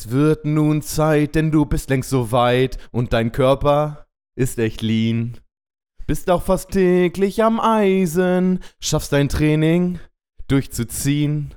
[0.00, 4.80] Es wird nun Zeit, denn du bist längst so weit und dein Körper ist echt
[4.80, 5.36] lean.
[6.06, 9.98] Bist auch fast täglich am Eisen, schaffst dein Training
[10.48, 11.54] durchzuziehen.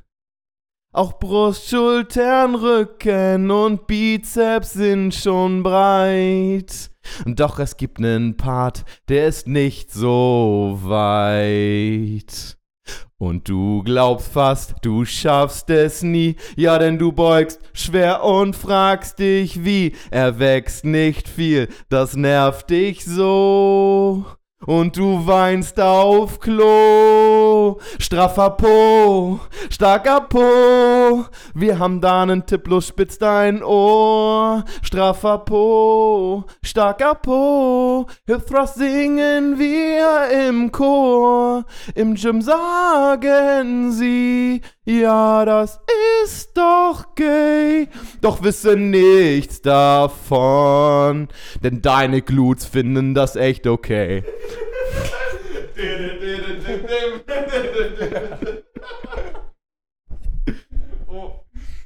[0.91, 6.91] Auch Brust, Schultern, Rücken und Bizeps sind schon breit.
[7.25, 12.57] Doch es gibt nen Part, der ist nicht so weit.
[13.17, 19.19] Und du glaubst fast, du schaffst es nie, ja, denn du beugst schwer und fragst
[19.19, 19.93] dich wie.
[20.11, 24.25] Er wächst nicht viel, das nervt dich so
[24.65, 27.79] und du weinst auf Klo.
[27.99, 29.39] Straffer Po,
[29.69, 34.63] starker Po, wir haben da nen Tipp, los spitz dein Ohr.
[34.81, 41.65] Straffer Po, starker Po, Hip Thrust singen wir im Chor.
[41.95, 45.79] Im Gym sagen sie, ja, das
[46.25, 47.87] ist doch gay,
[48.21, 51.29] doch wisse nichts davon,
[51.63, 54.23] denn deine Glutes finden das echt okay.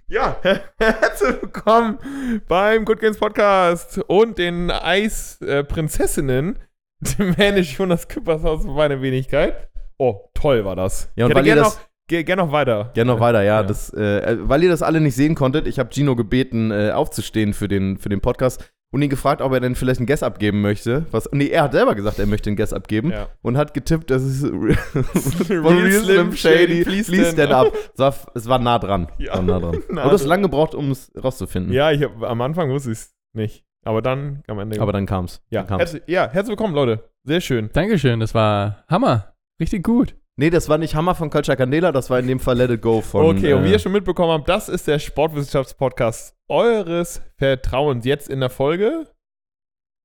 [0.09, 0.37] Ja,
[0.79, 1.99] herzlich willkommen
[2.47, 6.59] beim Good Games Podcast und den Eisprinzessinnen,
[7.01, 9.67] dem Mänisch Jonas Küppershaus und meine Wenigkeit.
[9.97, 11.11] Oh, toll war das.
[11.17, 12.91] Ja, und ich hätte gerne noch, weiter.
[12.93, 13.61] Gerne noch weiter, ja.
[13.61, 13.63] Ja.
[13.63, 17.53] Das, äh, weil ihr das alle nicht sehen konntet, ich habe Gino gebeten, äh, aufzustehen
[17.53, 20.61] für den, für den Podcast und ihn gefragt, ob er denn vielleicht einen Guess abgeben
[20.61, 21.05] möchte.
[21.11, 23.27] Was, nee, er hat selber gesagt, er möchte einen Guess abgeben Ja.
[23.41, 27.73] und hat getippt, dass es von Real Slim Shady, please please stand stand up.
[27.93, 29.07] Es war, es war nah dran.
[29.17, 29.33] Ja.
[29.35, 29.83] War nah dran.
[29.89, 30.29] Nah Aber du hast dran.
[30.29, 31.73] lange gebraucht, um es rauszufinden.
[31.73, 33.63] Ja, ich hab, am Anfang wusste ich es nicht.
[33.83, 34.79] Aber dann am Ende.
[34.81, 35.79] Aber dann ja, Dann kam's.
[35.79, 37.09] herzlich, ja, herzlich willkommen, Leute.
[37.23, 37.69] Sehr schön.
[37.73, 39.33] Dankeschön, das war Hammer.
[39.61, 40.15] Richtig gut.
[40.39, 42.83] Nee, das war nicht Hammer von Culture Candela, das war in dem Fall Let It
[42.83, 43.25] Go von.
[43.25, 48.05] okay, und wie äh, ihr schon mitbekommen habt, das ist der Sportwissenschaftspodcast eures Vertrauens.
[48.05, 49.07] Jetzt in der Folge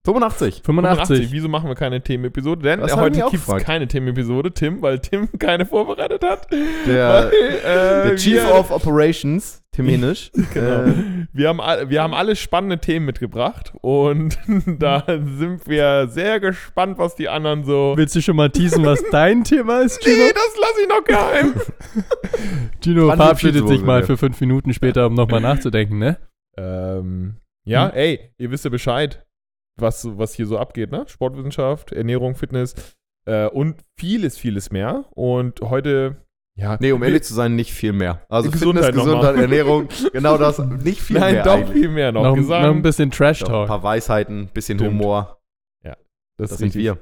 [0.04, 0.62] 85.
[0.64, 1.30] 85.
[1.30, 2.62] Wieso machen wir keine Themenepisode?
[2.62, 6.48] Denn Das heute gibt es keine Themenepisode, Tim, weil Tim keine vorbereitet hat.
[6.86, 10.32] Der, weil, äh, der Chief wir, of Operations, Tim Henisch.
[10.52, 10.82] Genau.
[10.86, 10.94] äh,
[11.32, 16.98] Wir haben, all- wir haben alle spannende Themen mitgebracht und da sind wir sehr gespannt,
[16.98, 17.94] was die anderen so.
[17.96, 20.16] Willst du schon mal teasen, was dein Thema ist, Gino?
[20.16, 21.54] Nee, das lasse ich noch geheim.
[22.82, 26.18] Gino Wann verabschiedet sich mal für fünf Minuten später, um nochmal nachzudenken, ne?
[26.58, 27.94] ähm, ja, Hm.
[27.96, 29.24] ey, ihr wisst ja Bescheid,
[29.76, 31.04] was, was hier so abgeht, ne?
[31.06, 32.74] Sportwissenschaft, Ernährung, Fitness
[33.24, 35.04] äh, und vieles, vieles mehr.
[35.10, 36.16] Und heute,
[36.56, 36.76] ja.
[36.80, 38.24] Nee, um ehrlich zu sein, nicht viel mehr.
[38.28, 39.36] Also Gesundheit Fitness, Gesundheit.
[39.36, 41.72] Ernährung, genau das, nicht viel Nein, mehr doch eigentlich.
[41.72, 42.22] viel mehr noch.
[42.22, 42.66] Noch, gesagt.
[42.66, 43.68] noch ein bisschen Doch, ein Trash-Talk.
[43.68, 44.92] paar Weisheiten, bisschen Stimmt.
[44.92, 45.42] Humor,
[46.42, 46.98] das, das ist sind wir.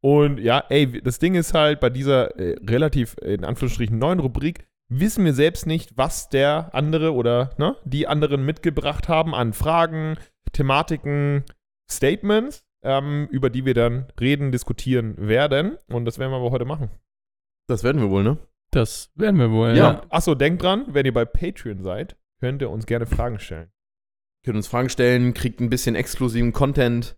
[0.00, 4.66] Und ja, ey, das Ding ist halt, bei dieser äh, relativ, in Anführungsstrichen, neuen Rubrik
[4.88, 10.18] wissen wir selbst nicht, was der andere oder ne, die anderen mitgebracht haben an Fragen,
[10.52, 11.44] Thematiken,
[11.90, 15.78] Statements, ähm, über die wir dann reden, diskutieren werden.
[15.88, 16.90] Und das werden wir aber heute machen.
[17.66, 18.38] Das werden wir wohl, ne?
[18.70, 19.74] Das werden wir wohl, Ja.
[19.74, 20.02] ja.
[20.10, 23.70] Achso, denkt dran, wenn ihr bei Patreon seid, könnt ihr uns gerne Fragen stellen.
[24.44, 27.16] Könnt uns Fragen stellen, kriegt ein bisschen exklusiven Content.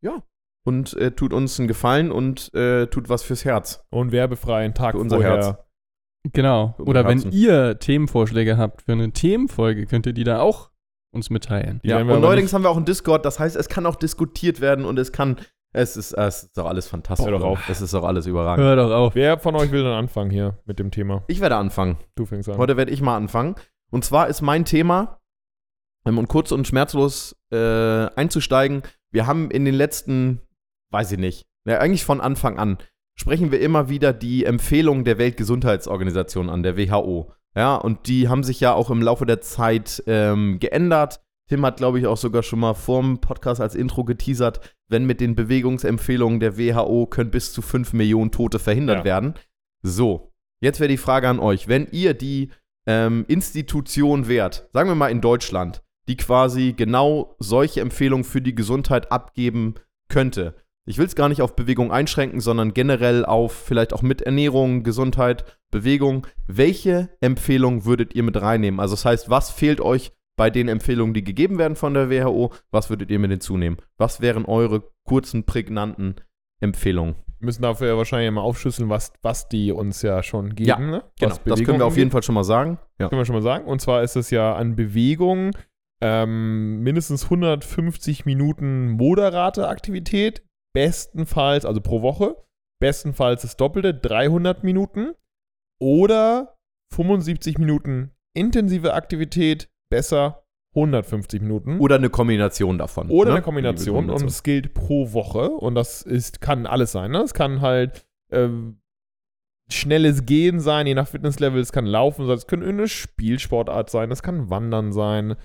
[0.00, 0.22] Ja.
[0.64, 3.84] Und äh, tut uns einen Gefallen und äh, tut was fürs Herz.
[3.90, 5.34] Und werbefrei einen Tag Für unser vorher.
[5.44, 5.58] Herz.
[6.32, 6.76] Genau.
[6.78, 10.70] Oder wenn ihr Themenvorschläge habt für eine Themenfolge, könnt ihr die da auch
[11.12, 11.80] uns mitteilen.
[11.84, 14.60] Die ja, und neuerdings haben wir auch einen Discord, das heißt, es kann auch diskutiert
[14.60, 15.36] werden und es kann.
[15.74, 17.24] Es ist, es ist doch alles fantastisch.
[17.24, 17.66] Hör doch auf.
[17.70, 18.62] Es ist doch alles überragend.
[18.62, 19.14] Hör doch auf.
[19.14, 21.24] Wer von euch will dann anfangen hier mit dem Thema?
[21.28, 21.96] Ich werde anfangen.
[22.14, 22.58] Du fängst an.
[22.58, 23.54] Heute werde ich mal anfangen.
[23.90, 25.18] Und zwar ist mein Thema,
[26.04, 27.56] ähm, um kurz und schmerzlos äh,
[28.16, 30.40] einzusteigen, wir haben in den letzten,
[30.90, 32.78] weiß ich nicht, ja, eigentlich von Anfang an,
[33.14, 37.32] sprechen wir immer wieder die Empfehlungen der Weltgesundheitsorganisation an, der WHO.
[37.54, 41.20] Ja, und die haben sich ja auch im Laufe der Zeit ähm, geändert.
[41.48, 45.20] Tim hat, glaube ich, auch sogar schon mal vorm Podcast als Intro geteasert, wenn mit
[45.20, 49.04] den Bewegungsempfehlungen der WHO können bis zu 5 Millionen Tote verhindert Ja.
[49.04, 49.34] werden.
[49.82, 52.50] So, jetzt wäre die Frage an euch, wenn ihr die
[52.86, 58.54] ähm, Institution wärt, sagen wir mal in Deutschland, die quasi genau solche Empfehlungen für die
[58.54, 59.74] Gesundheit abgeben
[60.08, 60.54] könnte.
[60.84, 64.82] Ich will es gar nicht auf Bewegung einschränken, sondern generell auf vielleicht auch mit Ernährung,
[64.82, 66.26] Gesundheit, Bewegung.
[66.46, 68.80] Welche Empfehlung würdet ihr mit reinnehmen?
[68.80, 72.52] Also das heißt, was fehlt euch bei den Empfehlungen, die gegeben werden von der WHO?
[72.72, 73.78] Was würdet ihr mit hinzunehmen?
[73.96, 76.16] Was wären eure kurzen, prägnanten
[76.60, 77.14] Empfehlungen?
[77.38, 80.68] Wir müssen dafür ja wahrscheinlich mal aufschlüsseln, was, was die uns ja schon geben.
[80.68, 81.04] Ja, ne?
[81.18, 82.10] Genau, Was das Bewegung können wir auf jeden.
[82.10, 82.78] Fall schon mal sagen.
[82.98, 83.08] Ja.
[83.08, 83.66] Können wir schon mal sagen.
[83.66, 85.50] Und zwar ist es ja an Bewegung
[86.00, 90.42] ähm, mindestens 150 Minuten moderate Aktivität.
[90.74, 92.36] Bestenfalls, also pro Woche,
[92.80, 95.12] bestenfalls das Doppelte, 300 Minuten.
[95.80, 96.56] Oder
[96.92, 101.80] 75 Minuten intensive Aktivität, besser 150 Minuten.
[101.80, 103.10] Oder eine Kombination davon.
[103.10, 103.36] Oder ne?
[103.36, 107.10] eine Kombination, und es gilt pro Woche und das ist, kann alles sein.
[107.10, 107.18] Ne?
[107.18, 108.80] Es kann halt ähm,
[109.70, 114.10] schnelles Gehen sein, je nach Fitnesslevel, es kann Laufen sein, es kann eine Spielsportart sein,
[114.10, 115.36] es kann Wandern sein.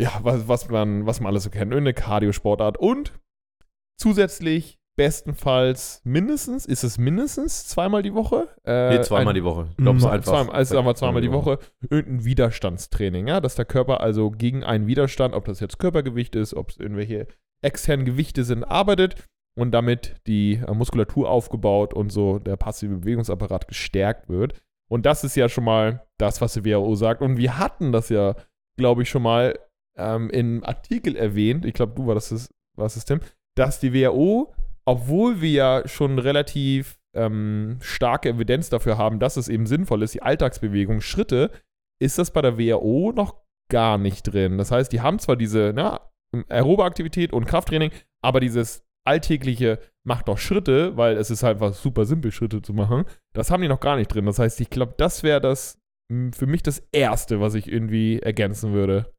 [0.00, 3.18] Ja, was, was, man, was man alles so kennt, irgendeine Cardiosportart und
[3.98, 8.48] zusätzlich bestenfalls mindestens, ist es mindestens zweimal die Woche?
[8.64, 9.68] Äh, Nee, zweimal ein- die Woche.
[9.70, 10.32] Ich glaube, es ist Mhm, einfach.
[10.32, 11.58] Zweimal, es ist aber zweimal die Woche
[11.88, 16.54] irgendein Widerstandstraining, ja, dass der Körper also gegen einen Widerstand, ob das jetzt Körpergewicht ist,
[16.54, 17.28] ob es irgendwelche
[17.62, 19.24] externen Gewichte sind, arbeitet
[19.56, 24.54] und damit die äh, Muskulatur aufgebaut und so der passive Bewegungsapparat gestärkt wird.
[24.90, 27.20] Und das ist ja schon mal das, was die WHO sagt.
[27.22, 28.34] Und wir hatten das ja,
[28.76, 29.58] glaube ich, schon mal
[29.96, 31.64] ähm, im Artikel erwähnt.
[31.66, 33.20] Ich glaube, du war das, warst es, Tim,
[33.58, 39.48] dass die WHO, obwohl wir ja schon relativ ähm, starke Evidenz dafür haben, dass es
[39.48, 41.50] eben sinnvoll ist, die Alltagsbewegung, Schritte,
[42.00, 43.36] ist das bei der WHO noch
[43.70, 44.58] gar nicht drin.
[44.58, 46.00] Das heißt, die haben zwar diese ne,
[46.48, 47.90] aerobe Aktivität und Krafttraining,
[48.22, 52.72] aber dieses alltägliche macht doch Schritte, weil es ist halt einfach super simpel, Schritte zu
[52.72, 53.04] machen.
[53.34, 54.26] Das haben die noch gar nicht drin.
[54.26, 55.78] Das heißt, ich glaube, das wäre das
[56.32, 59.12] für mich das Erste, was ich irgendwie ergänzen würde.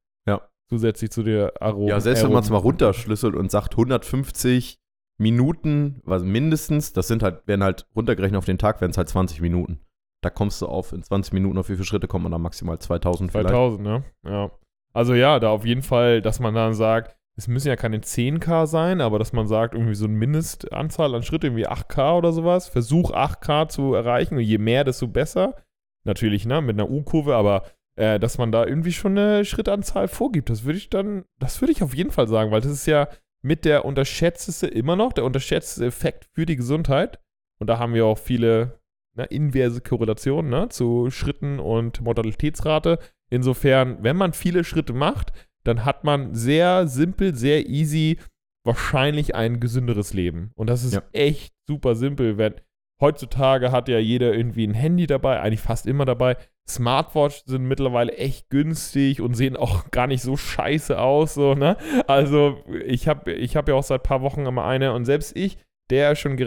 [0.69, 1.89] Zusätzlich zu der aeroben.
[1.89, 4.80] Ja, selbst wenn man es mal runterschlüsselt und sagt 150
[5.18, 9.10] Minuten, also mindestens, das sind halt, werden halt runtergerechnet auf den Tag, werden es halt
[9.10, 9.81] 20 Minuten.
[10.21, 12.77] Da kommst du auf, in 20 Minuten, auf wie viele Schritte kommt man da maximal?
[12.77, 13.50] 2000 vielleicht?
[13.50, 14.04] 2000, ne?
[14.25, 14.51] Ja.
[14.94, 18.68] Also ja, da auf jeden Fall, dass man dann sagt, es müssen ja keine 10k
[18.68, 22.68] sein, aber dass man sagt, irgendwie so eine Mindestanzahl an Schritte, irgendwie 8k oder sowas.
[22.68, 25.56] Versuch 8k zu erreichen und je mehr, desto besser.
[26.04, 27.63] Natürlich, ne, mit einer U-Kurve, aber
[28.00, 31.74] äh, dass man da irgendwie schon eine Schrittanzahl vorgibt, das würde ich dann, das würde
[31.74, 33.10] ich auf jeden Fall sagen, weil das ist ja
[33.42, 37.19] mit der unterschätzteste, immer noch der unterschätzte Effekt für die Gesundheit.
[37.60, 38.80] Und da haben wir auch viele
[39.16, 43.00] ne, inverse Korrelationen ne, zu Schritten und Mortalitätsrate.
[43.30, 45.34] Insofern, wenn man viele Schritte macht,
[45.66, 48.18] dann hat man sehr simpel, sehr easy
[48.66, 50.51] wahrscheinlich ein gesünderes Leben.
[50.56, 51.04] Und das ist Ja.
[51.12, 52.38] echt super simpel.
[52.38, 52.56] Wenn,
[53.00, 56.38] heutzutage hat ja jeder irgendwie ein Handy dabei, eigentlich fast immer dabei.
[56.68, 61.78] Smartwatch sind mittlerweile echt günstig und sehen auch gar nicht so scheiße aus, so, ne?
[62.07, 65.36] Also, ich habe ich hab ja auch seit ein paar Wochen immer eine und selbst
[65.36, 65.57] ich,
[65.90, 66.38] der schon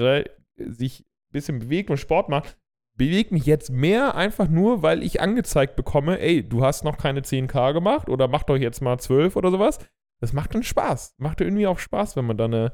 [0.56, 2.56] sich ein bisschen bewegt und Sport macht,
[2.96, 7.20] bewegt mich jetzt mehr einfach nur, weil ich angezeigt bekomme, ey, du hast noch keine
[7.20, 9.78] 10k gemacht oder mach doch jetzt mal 12 oder sowas.
[10.20, 11.16] Das macht dann Spaß.
[11.18, 12.72] Macht irgendwie auch Spaß, wenn man da eine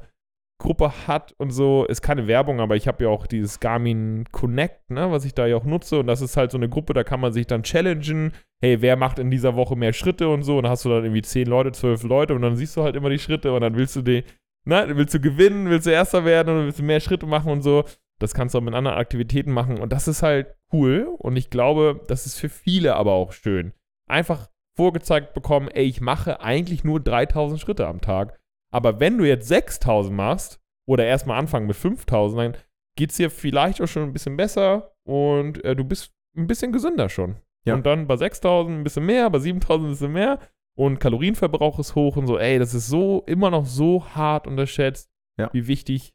[0.59, 1.85] Gruppe hat und so.
[1.85, 5.47] Ist keine Werbung, aber ich habe ja auch dieses Garmin Connect, ne, was ich da
[5.47, 5.99] ja auch nutze.
[5.99, 8.33] Und das ist halt so eine Gruppe, da kann man sich dann challengen.
[8.61, 10.57] Hey, wer macht in dieser Woche mehr Schritte und so?
[10.57, 12.95] Und dann hast du dann irgendwie 10 Leute, 12 Leute und dann siehst du halt
[12.95, 14.23] immer die Schritte und dann willst du die,
[14.65, 17.61] ne, willst du gewinnen, willst du Erster werden oder willst du mehr Schritte machen und
[17.61, 17.85] so.
[18.19, 21.49] Das kannst du auch mit anderen Aktivitäten machen und das ist halt cool und ich
[21.49, 23.71] glaube, das ist für viele aber auch schön.
[24.09, 28.38] Einfach vorgezeigt bekommen, ey, ich mache eigentlich nur 3000 Schritte am Tag.
[28.71, 32.61] Aber wenn du jetzt 6000 machst oder erstmal anfangen mit 5000, dann
[32.95, 36.71] geht es dir vielleicht auch schon ein bisschen besser und äh, du bist ein bisschen
[36.71, 37.37] gesünder schon.
[37.65, 37.73] Ja.
[37.75, 40.39] Und dann bei 6000 ein bisschen mehr, bei 7000 ein bisschen mehr
[40.77, 42.37] und Kalorienverbrauch ist hoch und so.
[42.37, 45.49] Ey, das ist so immer noch so hart unterschätzt, Ja.
[45.53, 46.13] wie wichtig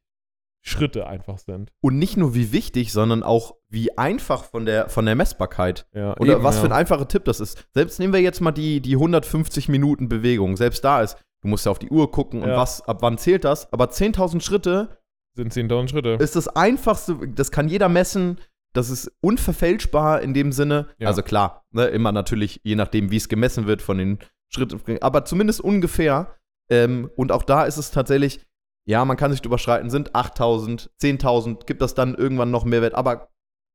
[0.67, 1.71] Schritte einfach sind.
[1.83, 5.87] Und nicht nur wie wichtig, sondern auch wie einfach von der, von der Messbarkeit.
[5.95, 6.63] Ja, Oder eben, was ja.
[6.63, 7.69] für ein einfacher Tipp das ist.
[7.75, 10.57] Selbst nehmen wir jetzt mal die, die 150 Minuten Bewegung.
[10.57, 12.57] Selbst da ist, du musst ja auf die Uhr gucken und Ja.
[12.57, 13.73] was, ab wann zählt das.
[13.73, 14.99] Aber 10.000 Schritte
[15.37, 16.09] sind 10.000 Schritte.
[16.21, 18.41] ist das einfachste, das kann jeder messen.
[18.73, 20.89] Das ist unverfälschbar in dem Sinne.
[20.99, 21.07] Ja.
[21.09, 24.19] Also klar, ne, immer natürlich, je nachdem, wie es gemessen wird von den
[24.53, 26.35] Schritten, aber zumindest ungefähr.
[26.71, 28.41] Ähm, und auch da ist es tatsächlich,
[28.87, 32.95] ja, man kann sich drüber streiten, sind 8000, 10.000, gibt das dann irgendwann noch Mehrwert.
[32.95, 33.29] Aber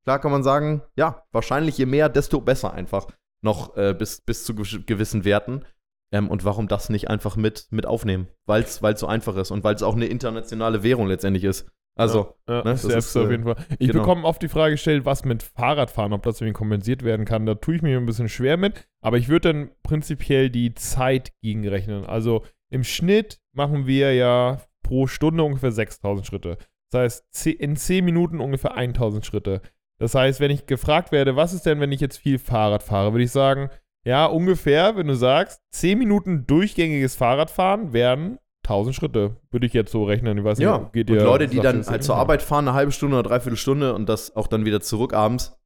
[0.05, 3.07] klar kann man sagen, ja, wahrscheinlich je mehr, desto besser einfach
[3.41, 5.65] noch äh, bis, bis zu gew- gewissen Werten.
[6.11, 8.27] Ähm, und warum das nicht einfach mit, mit aufnehmen?
[8.45, 11.69] Weil es so einfach ist und weil es auch eine internationale Währung letztendlich ist.
[11.95, 13.57] Also, ja, ne, das ist, auf äh, jeden Fall.
[13.77, 13.99] Ich genau.
[13.99, 17.45] bekomme oft die Frage gestellt, was mit Fahrradfahren, ob das irgendwie kompensiert werden kann.
[17.45, 21.33] Da tue ich mir ein bisschen schwer mit, aber ich würde dann prinzipiell die Zeit
[21.41, 22.05] gegenrechnen.
[22.05, 26.57] Also im Schnitt machen wir ja pro Stunde ungefähr 6000 Schritte.
[26.89, 29.61] Das heißt, in 10 Minuten ungefähr 1000 Schritte.
[29.99, 33.11] Das heißt, wenn ich gefragt werde, was ist denn, wenn ich jetzt viel Fahrrad fahre,
[33.11, 33.69] würde ich sagen,
[34.05, 39.37] ja, ungefähr, wenn du sagst, 10 Minuten durchgängiges Fahrradfahren wären 1000 Schritte.
[39.51, 40.37] Würde ich jetzt so rechnen.
[40.37, 42.15] Ich weiß Ja, nicht, geht und dir- Leute, die dann halt zur?
[42.15, 45.57] Arbeit fahren, eine halbe Stunde oder dreiviertel Stunde und das auch dann wieder zurück abends,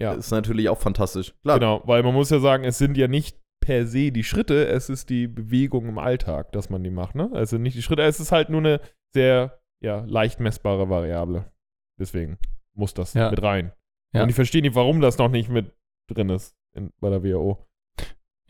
[0.00, 0.12] Ja.
[0.14, 1.34] ist natürlich auch fantastisch.
[1.42, 4.66] Klar, Genau, weil man muss ja sagen, es sind ja nicht per se die Schritte,
[4.68, 7.28] es ist die Bewegung im Alltag, dass man die macht, ne?
[7.34, 8.80] Also nicht die Schritte, es ist halt nur eine
[9.12, 11.50] sehr, ja, leicht messbare Variable.
[12.00, 12.38] Deswegen
[12.74, 13.30] muss das Ja.
[13.30, 13.72] mit rein.
[14.14, 14.22] Ja.
[14.22, 15.72] Und ich verstehe nicht, warum das noch nicht mit
[16.08, 17.67] drin ist in, bei der WHO.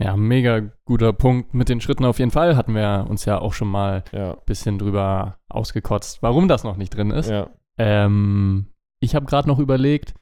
[0.01, 2.57] Ja, mega guter Punkt mit den Schritten auf jeden Fall.
[2.57, 6.77] Hatten wir uns ja auch schon mal Ja, ein bisschen drüber ausgekotzt, warum das noch
[6.77, 7.29] nicht drin ist.
[7.31, 7.49] ja.
[7.81, 8.67] Ähm,
[9.01, 10.15] ich habe gerade noch überlegt,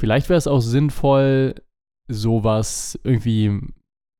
[0.00, 1.54] vielleicht wäre es auch sinnvoll,
[2.08, 3.60] sowas irgendwie.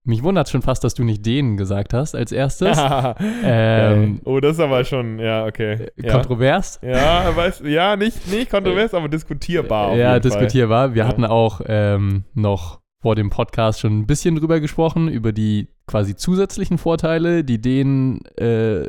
[0.04, 2.78] Mich wundert schon fast, dass du nicht denen gesagt hast als erstes.
[3.44, 5.88] ähm, oh, das ist aber schon, ja, okay.
[5.96, 6.78] Ja, Kontrovers.
[6.82, 9.88] ja, weiß, ja nicht, nicht kontrovers, aber diskutierbar.
[9.90, 10.20] ja, jeden Fall.
[10.20, 10.94] diskutierbar.
[10.94, 11.08] Wir Ja.
[11.08, 16.16] hatten auch ähm, noch vor dem Podcast schon ein bisschen drüber gesprochen, über die quasi
[16.16, 18.88] zusätzlichen Vorteile, die denen äh,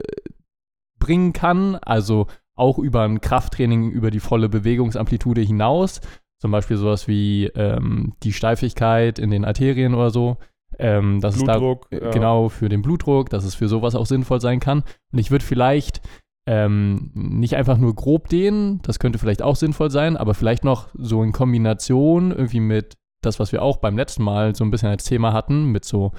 [0.99, 1.75] bringen kann.
[1.75, 6.01] Also auch über ein Krafttraining, über die volle Bewegungsamplitude hinaus.
[6.39, 10.37] Zum Beispiel sowas wie ähm, die Steifigkeit in den Arterien oder so.
[10.77, 11.87] Ähm, dass Blutdruck.
[11.89, 12.11] es da, ja.
[12.11, 14.83] genau für den Blutdruck, dass es für sowas auch sinnvoll sein kann.
[15.11, 16.01] Und ich würde vielleicht
[16.47, 20.87] ähm, nicht einfach nur grob dehnen, das könnte vielleicht auch sinnvoll sein, aber vielleicht noch
[20.93, 24.89] so in Kombination irgendwie mit das, was wir auch beim letzten Mal so ein bisschen
[24.89, 26.11] als Thema hatten, mit so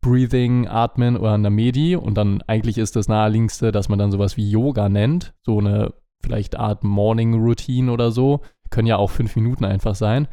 [0.00, 1.94] Breathing, Atmen oder einer Medi.
[1.96, 5.94] Und dann eigentlich ist das naheliegendste, dass man dann sowas wie Yoga nennt, so eine
[6.24, 10.28] vielleicht Art Morning Routine oder so, können ja auch fünf Minuten einfach sein.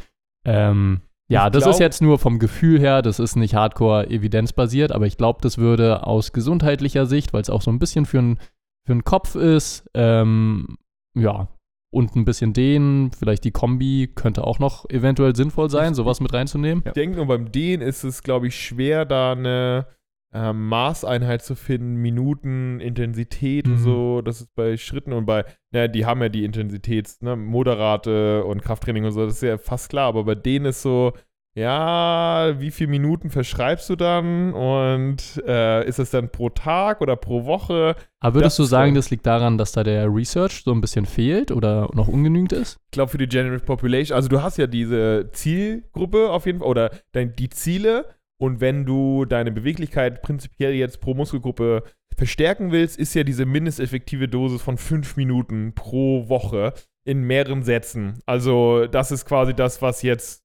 [0.45, 4.09] Ähm, ja, Ich das ist glaub- jetzt nur vom Gefühl her, das ist nicht hardcore
[4.09, 8.05] evidenzbasiert, aber ich glaube, das würde aus gesundheitlicher Sicht, weil es auch so ein bisschen
[8.05, 8.39] für, n,
[8.85, 10.77] für den Kopf ist, ähm,
[11.15, 11.47] ja,
[11.91, 16.33] und ein bisschen dehnen, vielleicht die Kombi könnte auch noch eventuell sinnvoll sein, sowas mit
[16.33, 16.83] reinzunehmen.
[16.85, 19.87] Ich denke nur beim Dehnen ist es, glaube ich, schwer, da eine
[20.31, 23.83] ähm, Maßeinheit zu finden, Minuten, Intensität und Mhm.
[23.83, 24.21] so.
[24.21, 25.43] Das ist bei Schritten und bei,
[25.73, 29.57] ja, die haben ja die Intensitäts, ne, Moderate und Krafttraining und so, das ist ja
[29.57, 31.13] fast klar, aber bei denen ist so,
[31.55, 37.15] ja, wie viele Minuten verschreibst du dann und äh, ist es dann pro Tag oder
[37.15, 37.95] pro Woche?
[38.19, 41.05] Aber würdest Das du sagen, das liegt daran, dass da der Research so ein bisschen
[41.05, 42.79] fehlt oder noch ungenügend ist?
[42.85, 46.67] Ich glaube, für die General Population, also du hast ja diese Zielgruppe auf jeden Fall
[46.67, 48.05] oder dein, die Ziele
[48.37, 51.83] und wenn du deine Beweglichkeit prinzipiell jetzt pro Muskelgruppe
[52.15, 56.73] verstärken willst, ist ja diese mindesteffektive Dosis von fünf Minuten pro Woche
[57.05, 58.19] in mehreren Sätzen.
[58.25, 60.43] Also das ist quasi das, was jetzt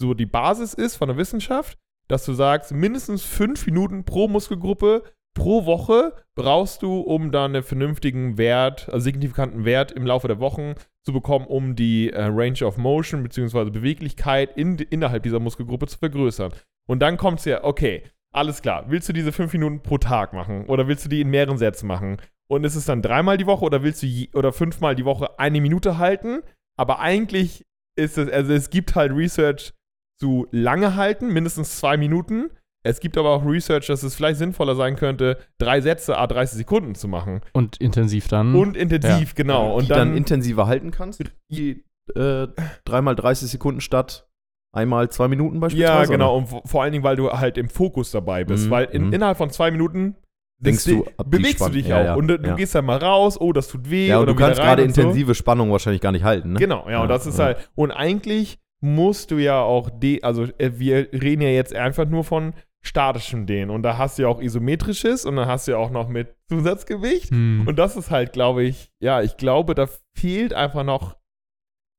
[0.00, 1.78] so die Basis ist von der Wissenschaft,
[2.08, 5.04] dass du sagst, mindestens fünf Minuten pro Muskelgruppe
[5.34, 10.40] pro Woche brauchst du, um da einen vernünftigen Wert, also signifikanten Wert im Laufe der
[10.40, 13.70] Wochen zu bekommen, um die äh, Range of Motion bzw.
[13.70, 16.52] Beweglichkeit in, innerhalb dieser Muskelgruppe zu vergrößern.
[16.88, 18.02] Und dann kommt es ja, okay,
[18.32, 21.30] alles klar, willst du diese fünf Minuten pro Tag machen oder willst du die in
[21.30, 22.16] mehreren Sätzen machen?
[22.48, 25.38] Und ist es dann dreimal die Woche oder willst du je, oder fünfmal die Woche
[25.38, 26.42] eine Minute halten?
[26.76, 27.66] Aber eigentlich
[27.96, 29.72] ist es, also es gibt halt Research
[30.20, 32.50] zu lange halten, mindestens zwei Minuten.
[32.82, 36.58] Es gibt aber auch Research, dass es vielleicht sinnvoller sein könnte, drei Sätze a 30
[36.58, 37.40] Sekunden zu machen.
[37.52, 38.54] Und intensiv dann.
[38.54, 39.74] Und intensiv, genau.
[39.76, 41.22] die Und dann, dann, intensiver halten kannst.
[41.50, 41.84] Die
[42.14, 42.48] äh,
[42.84, 44.26] dreimal 30 Sekunden statt
[44.72, 45.92] einmal zwei Minuten beispielsweise.
[45.92, 46.36] ja, genau.
[46.38, 46.52] oder?
[46.54, 48.66] Und vor- allen Dingen, weil du halt im Fokus dabei bist.
[48.66, 49.12] Mhm, Weil in, mhm.
[49.12, 50.16] innerhalb von zwei Minuten
[50.62, 52.04] Denkst du, die bewegst du dich ja, auch.
[52.04, 52.54] ja, und du, ja.
[52.54, 54.08] gehst dann mal raus, oh, das tut weh.
[54.08, 55.00] Ja, und oder du kannst gerade und so.
[55.00, 56.58] intensive Spannung wahrscheinlich gar nicht halten, ne?
[56.58, 57.46] Genau, ja, Ja, und das ist ja.
[57.46, 57.70] halt.
[57.74, 62.24] Und eigentlich musst du ja auch, de also äh, wir reden ja jetzt einfach nur
[62.24, 63.70] von statischem Dehnen.
[63.70, 66.34] Und da hast du ja auch isometrisches und dann hast du ja auch noch mit
[66.48, 67.30] Zusatzgewicht.
[67.30, 67.66] Hm.
[67.66, 71.16] Und das ist halt, glaube ich, ja, ich glaube, da fehlt einfach noch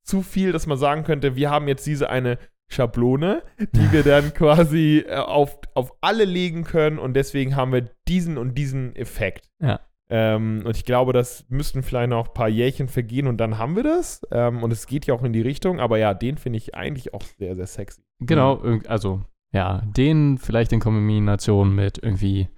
[0.04, 4.34] zu viel, dass man sagen könnte, wir haben jetzt diese eine Schablone, die wir dann
[4.34, 9.48] quasi äh, auf, auf alle legen können und deswegen haben wir diesen und diesen Effekt.
[9.60, 9.80] Ja.
[10.14, 13.76] Ähm, und ich glaube, das müssten vielleicht noch ein paar Jährchen vergehen und dann haben
[13.76, 14.20] wir das.
[14.30, 17.14] Ähm, und es geht ja auch in die Richtung, aber ja, den finde ich eigentlich
[17.14, 18.02] auch sehr, sehr sexy.
[18.20, 19.22] Genau, also
[19.54, 22.48] ja, den vielleicht in Kombination mit irgendwie,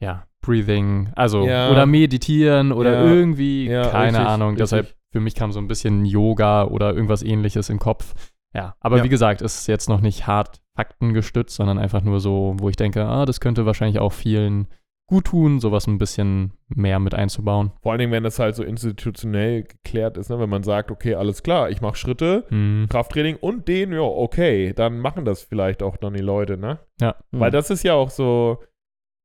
[0.00, 1.70] ja, Breathing, also Ja.
[1.70, 3.04] oder meditieren oder Ja.
[3.14, 4.48] irgendwie, Ja, keine richtig, Ahnung.
[4.50, 4.62] richtig.
[4.62, 8.14] Deshalb für mich kam so ein bisschen Yoga oder irgendwas ähnliches im Kopf.
[8.54, 12.54] Ja, aber wie gesagt, es ist jetzt noch nicht hart faktengestützt, sondern einfach nur so,
[12.58, 14.68] wo ich denke, ah, das könnte wahrscheinlich auch vielen
[15.06, 17.72] gut tun, sowas ein bisschen mehr mit einzubauen.
[17.82, 20.38] Vor allen Dingen, wenn das halt so institutionell geklärt ist, ne?
[20.38, 22.86] wenn man sagt, okay, alles klar, ich mache Schritte, Hm.
[22.88, 26.78] Krafttraining und den, ja, okay, dann machen das vielleicht auch dann die Leute, ne?
[27.00, 27.16] Ja.
[27.32, 27.40] Hm.
[27.40, 28.62] Weil das ist ja auch so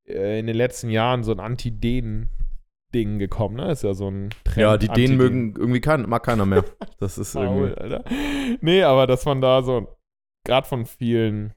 [0.08, 3.72] äh, in den letzten Jahren so ein Anti-Dehn-Ding gekommen, ne?
[3.72, 4.58] Ist ja so ein Trend.
[4.58, 4.90] Ja, die.
[4.90, 6.66] Dehnen mögen irgendwie kein, mag keiner mehr.
[7.00, 7.74] Das ist irgendwie.
[7.80, 8.04] Alter.
[8.60, 9.88] Nee, aber dass man da so,
[10.46, 11.54] gerade von vielen,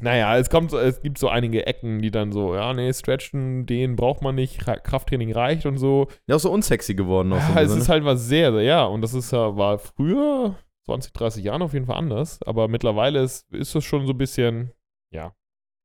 [0.00, 3.96] naja, es kommt, es gibt so einige Ecken, die dann so, ja, nee, stretchen, den
[3.96, 6.08] braucht man nicht, Ra- Krafttraining reicht und so.
[6.26, 7.32] Ja, auch so unsexy geworden.
[7.32, 9.56] Auch so Ja, es bisschen, ist halt was sehr, sehr, ja, und das ist ja,
[9.56, 14.06] war früher, 20, 30 Jahren auf jeden Fall anders, aber mittlerweile ist, ist das schon
[14.06, 14.72] so ein bisschen,
[15.12, 15.34] ja.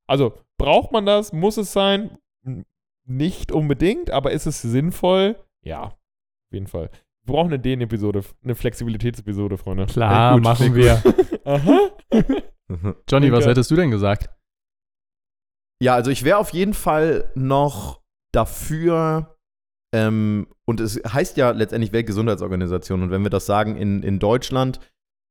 [0.07, 1.33] Also, braucht man das?
[1.33, 2.17] Muss es sein?
[3.07, 5.35] Nicht unbedingt, aber ist es sinnvoll?
[5.63, 6.89] Ja, auf jeden Fall.
[7.23, 9.87] Wir brauchen eine DN-Episode, eine Flexibilitätsepisode, Freunde.
[9.87, 11.01] Klar, gut, machen wir.
[11.45, 11.89] Aha.
[12.67, 12.95] ne?
[13.09, 14.29] Johnny, was hättest du denn gesagt?
[15.81, 19.37] Ja, also ich wäre auf jeden Fall noch dafür,
[19.93, 24.79] ähm, und es heißt ja letztendlich Weltgesundheitsorganisation, und wenn wir das sagen in, in Deutschland,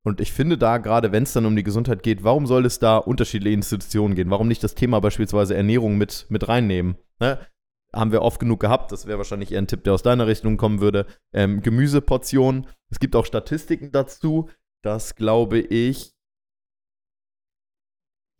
[0.07, 2.79] und ich finde da gerade, wenn es dann um die Gesundheit geht, warum soll es
[2.79, 4.31] da unterschiedliche Institutionen gehen?
[4.31, 6.97] Warum nicht das Thema beispielsweise Ernährung mit, mit reinnehmen?
[7.21, 7.39] Ne?
[7.91, 8.93] Haben wir oft genug gehabt.
[8.93, 11.07] Das wäre wahrscheinlich eher ein Tipp, der aus deiner Richtung kommen würde.
[11.33, 12.67] Ähm, Gemüseportionen.
[12.91, 14.51] Es gibt auch Statistiken dazu,
[14.83, 16.14] dass, glaube ich,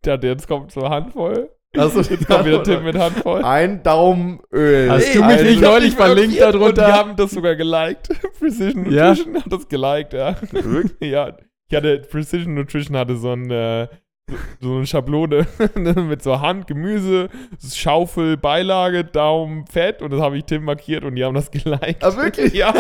[0.07, 1.51] Ja, jetzt kommt so eine Handvoll.
[1.77, 3.43] also, Jetzt kommt wieder Tim mit Handvoll.
[3.45, 4.91] ein Daumen Öl.
[4.91, 6.93] Hast du mich Also- nicht neulich verlinkt Und die darunter?
[6.93, 8.09] haben das sogar geliked.
[8.39, 9.09] Precision Ja?
[9.11, 10.37] Nutrition hat das geliked, ja.
[10.53, 10.93] Wirklich?
[11.11, 11.37] ja.
[11.69, 13.89] Ich hatte, Precision Nutrition hatte so, ein, äh,
[14.61, 15.47] so, eine Schablone
[16.09, 17.29] mit so Hand, Gemüse,
[17.75, 22.03] Schaufel, Beilage, Daumen, Fett und das habe ich Tim markiert und die haben das geliked.
[22.03, 22.55] Ah, wirklich?
[22.55, 22.73] ja.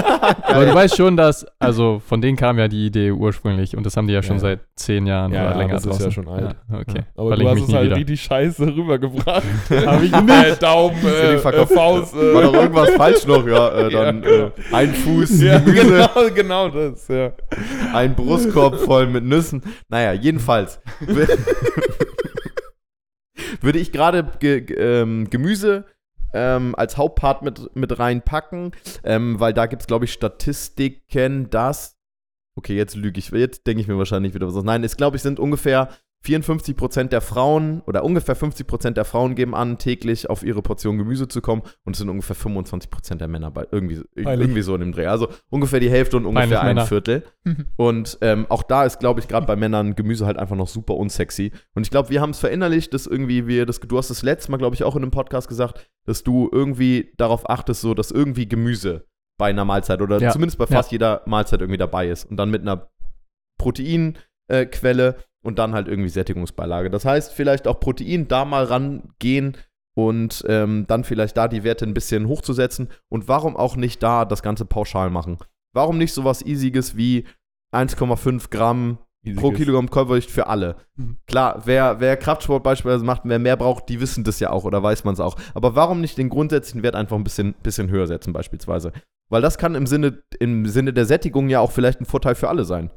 [0.42, 3.94] Aber du weißt schon, dass, also von denen kam ja die Idee ursprünglich und das
[3.96, 4.40] haben die ja schon Ja.
[4.40, 6.04] seit zehn Jahren Ja, oder ja, länger das ist draußen.
[6.06, 6.56] ja schon alt.
[6.70, 7.02] Ja, okay.
[7.14, 7.96] Aber Verlinke du hast mich es halt wieder.
[7.96, 9.42] richtig scheiße rübergebracht.
[9.86, 12.14] Hab ich äh, Daumen, Ist äh, äh, Faust.
[12.16, 13.68] Äh, War doch irgendwas falsch noch, ja.
[13.68, 14.30] Äh, dann Ja.
[14.30, 17.32] äh, ein Fuß ja, Gemüse, genau, genau das, ja.
[17.92, 19.62] ein Brustkorb voll mit Nüssen.
[19.90, 20.80] Naja, jedenfalls.
[21.36, 22.06] Wür-
[23.60, 25.84] Würde ich gerade ge ähm, Gemüse
[26.32, 28.72] ähm, als Hauptpart mit, mit reinpacken,
[29.04, 31.96] ähm, weil da gibt es, glaube ich, Statistiken, dass.
[32.56, 33.30] Okay, jetzt lüge ich.
[33.30, 34.62] Jetzt denke ich mir wahrscheinlich wieder was.
[34.64, 35.88] Nein, es glaube ich sind ungefähr
[36.24, 41.28] 54% der Frauen oder ungefähr 50% der Frauen geben an, täglich auf ihre Portion Gemüse
[41.28, 44.92] zu kommen und es sind ungefähr 25% der Männer bei irgendwie, irgendwie so in dem
[44.92, 45.06] Dreh.
[45.06, 46.86] Also ungefähr die Hälfte und ungefähr Peinlich, ein Männer.
[46.86, 47.22] Viertel.
[47.76, 50.94] Und ähm, auch da ist, glaube ich, gerade bei Männern Gemüse halt einfach noch super
[50.94, 51.52] unsexy.
[51.74, 54.50] Und ich glaube, wir haben es verinnerlicht, dass irgendwie wir das, du hast das letzte
[54.50, 58.10] Mal, glaube ich, auch in einem Podcast gesagt, dass du irgendwie darauf achtest, so, dass
[58.10, 59.04] irgendwie Gemüse
[59.36, 60.30] bei einer Mahlzeit oder Ja.
[60.30, 62.24] zumindest bei fast jeder Mahlzeit irgendwie dabei ist.
[62.24, 62.88] Und dann mit einer
[63.58, 66.90] Proteinquelle und dann halt irgendwie Sättigungsbeilage.
[66.90, 69.56] Das heißt, vielleicht auch Protein da mal rangehen
[69.94, 72.88] und ähm, dann vielleicht da die Werte ein bisschen hochzusetzen.
[73.08, 75.38] Und warum auch nicht da das Ganze pauschal machen?
[75.72, 77.24] Warum nicht sowas Easiges wie
[77.74, 78.98] 1,5 Gramm
[79.36, 80.76] pro Kilogramm Körpergewicht für alle?
[80.96, 81.18] Mhm.
[81.26, 84.82] Klar, wer, wer Kraftsport beispielsweise macht, wer mehr braucht, die wissen das ja auch oder
[84.82, 85.36] weiß man es auch.
[85.52, 88.92] Aber warum nicht den grundsätzlichen Wert einfach ein bisschen, bisschen höher setzen beispielsweise?
[89.28, 92.48] Weil das kann im Sinne, im Sinne der Sättigung ja auch vielleicht ein Vorteil für
[92.48, 92.90] alle sein.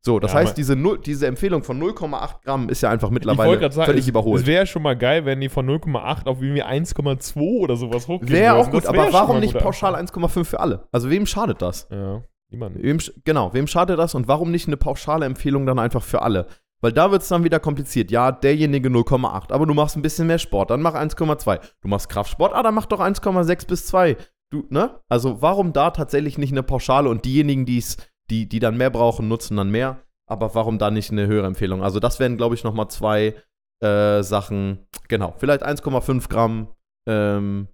[0.00, 3.60] So, das Ja, heißt, diese, null- diese Empfehlung von 0,8 Gramm ist ja einfach mittlerweile
[3.72, 4.40] sagen, völlig es, überholt.
[4.42, 8.30] es wäre schon mal geil, wenn die von 0,8 auf irgendwie 1,2 oder sowas hochgehen
[8.32, 10.22] Wäre auch gut, wär aber warum nicht pauschal Anfang.
[10.24, 10.86] 1,5 für alle?
[10.92, 11.88] Also wem schadet das?
[11.90, 12.80] Ja, niemand.
[12.80, 16.22] Wem, sch- genau, wem schadet das und warum nicht eine pauschale Empfehlung dann einfach für
[16.22, 16.46] alle?
[16.80, 18.12] Weil da wird es dann wieder kompliziert.
[18.12, 21.58] Ja, derjenige 0,8, aber du machst ein bisschen mehr Sport, dann mach 1,2.
[21.82, 24.16] Du machst Kraftsport, ah, dann mach doch 1,6 bis 2.
[24.50, 25.00] Du, ne?
[25.08, 27.96] Also warum da tatsächlich nicht eine Pauschale und diejenigen, die's,
[28.30, 30.02] die, die dann mehr brauchen, nutzen dann mehr?
[30.28, 31.82] Aber warum da nicht eine höhere Empfehlung?
[31.82, 33.34] Also das wären, glaube ich, nochmal zwei
[33.82, 34.86] äh, Sachen.
[35.08, 36.68] Genau, vielleicht 1,5 Gramm
[37.08, 37.68] ähm,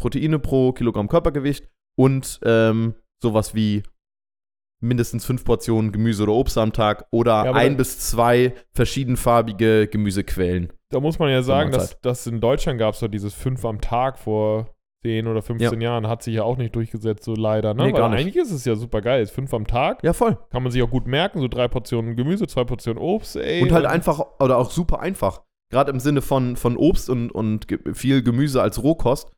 [0.00, 1.68] Proteine pro Kilogramm Körpergewicht
[1.98, 3.82] und ähm, sowas wie
[4.80, 9.88] mindestens fünf Portionen Gemüse oder Obst am Tag oder Ja, ein dann- bis zwei verschiedenfarbige
[9.88, 10.72] Gemüsequellen.
[10.90, 13.80] Da muss man ja sagen, dass, dass in Deutschland gab es doch dieses 5 am
[13.80, 16.08] Tag vor 10 oder 15 Jahren.
[16.08, 17.74] Hat sich ja auch nicht durchgesetzt, so leider.
[17.74, 17.86] Ne?
[17.86, 19.26] Nee, Weil eigentlich ist es ja super geil.
[19.26, 20.36] 5 am Tag Ja, voll.
[20.50, 21.40] kann man sich auch gut merken.
[21.40, 23.36] So drei Portionen Gemüse, zwei Portionen Obst.
[23.36, 25.42] Ey, Und halt einfach, oder auch super einfach.
[25.70, 29.30] Gerade im Sinne von, von Obst und, und viel Gemüse als Rohkost.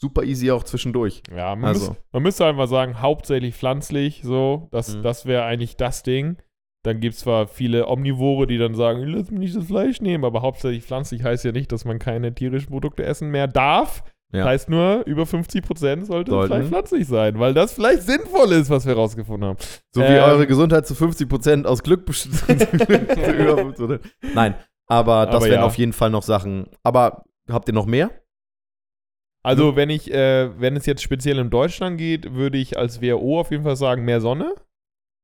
[0.00, 1.22] Super easy auch zwischendurch.
[1.34, 1.90] Ja, man, Also.
[1.90, 4.68] müß, man müsste einfach sagen, hauptsächlich pflanzlich, so.
[4.70, 5.02] Das, Mhm.
[5.02, 6.36] das wäre eigentlich das Ding.
[6.84, 10.24] Dann gibt es zwar viele Omnivore, die dann sagen, lass mich nicht das Fleisch nehmen,
[10.24, 14.04] aber hauptsächlich pflanzlich heißt ja nicht, dass man keine tierischen Produkte essen mehr darf.
[14.30, 14.44] Ja.
[14.44, 16.52] Heißt nur, über 50% sollte Sollten.
[16.52, 19.58] vielleicht pflanzlich sein, weil das vielleicht sinnvoll ist, was wir rausgefunden haben.
[19.90, 20.22] So wie Ähm.
[20.22, 24.00] eure Gesundheit zu 50% aus Glück 50%.
[24.34, 24.54] Nein,
[24.86, 25.64] aber das Aber wären ja.
[25.66, 26.68] auf jeden Fall noch Sachen.
[26.82, 28.10] Aber habt ihr noch mehr?
[29.42, 33.40] Also, wenn ich, äh, wenn es jetzt speziell in Deutschland geht, würde ich als WHO
[33.40, 34.54] auf jeden Fall sagen, mehr Sonne.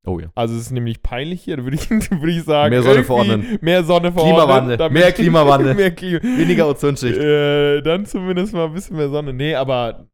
[0.07, 0.29] Oh ja.
[0.35, 3.59] Also es ist nämlich peinlich hier, da würde ich, würde ich sagen, Mehr Sonne verordnen.
[3.63, 4.35] Mehr Sonne verordnen.
[4.37, 4.77] Klimawandel.
[4.77, 5.75] damit- Mehr Klimawandel.
[5.75, 6.23] mehr Klima.
[6.23, 7.17] Weniger Ozonschicht.
[7.19, 9.33] Äh, dann zumindest mal ein bisschen mehr Sonne.
[9.33, 10.07] Nee, aber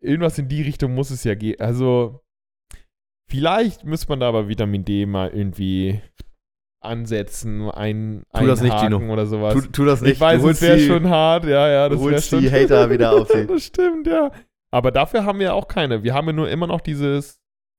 [0.00, 1.58] irgendwas in die Richtung muss es ja gehen.
[1.58, 2.20] Also
[3.30, 6.00] vielleicht müsste man da aber Vitamin D mal irgendwie
[6.80, 8.98] ansetzen, ein, Tu das nicht, Gino.
[9.12, 9.54] oder sowas.
[9.54, 10.12] Tu, tu das nicht.
[10.12, 12.40] ich weiß, es wäre schon hart, ja, ja, das wäre schon.
[12.40, 13.46] die Hater wieder auf sie.
[13.46, 14.30] das stimmt, ja.
[14.70, 16.02] Aber dafür haben wir auch keine.
[16.04, 17.37] Wir haben ja nur immer noch dieses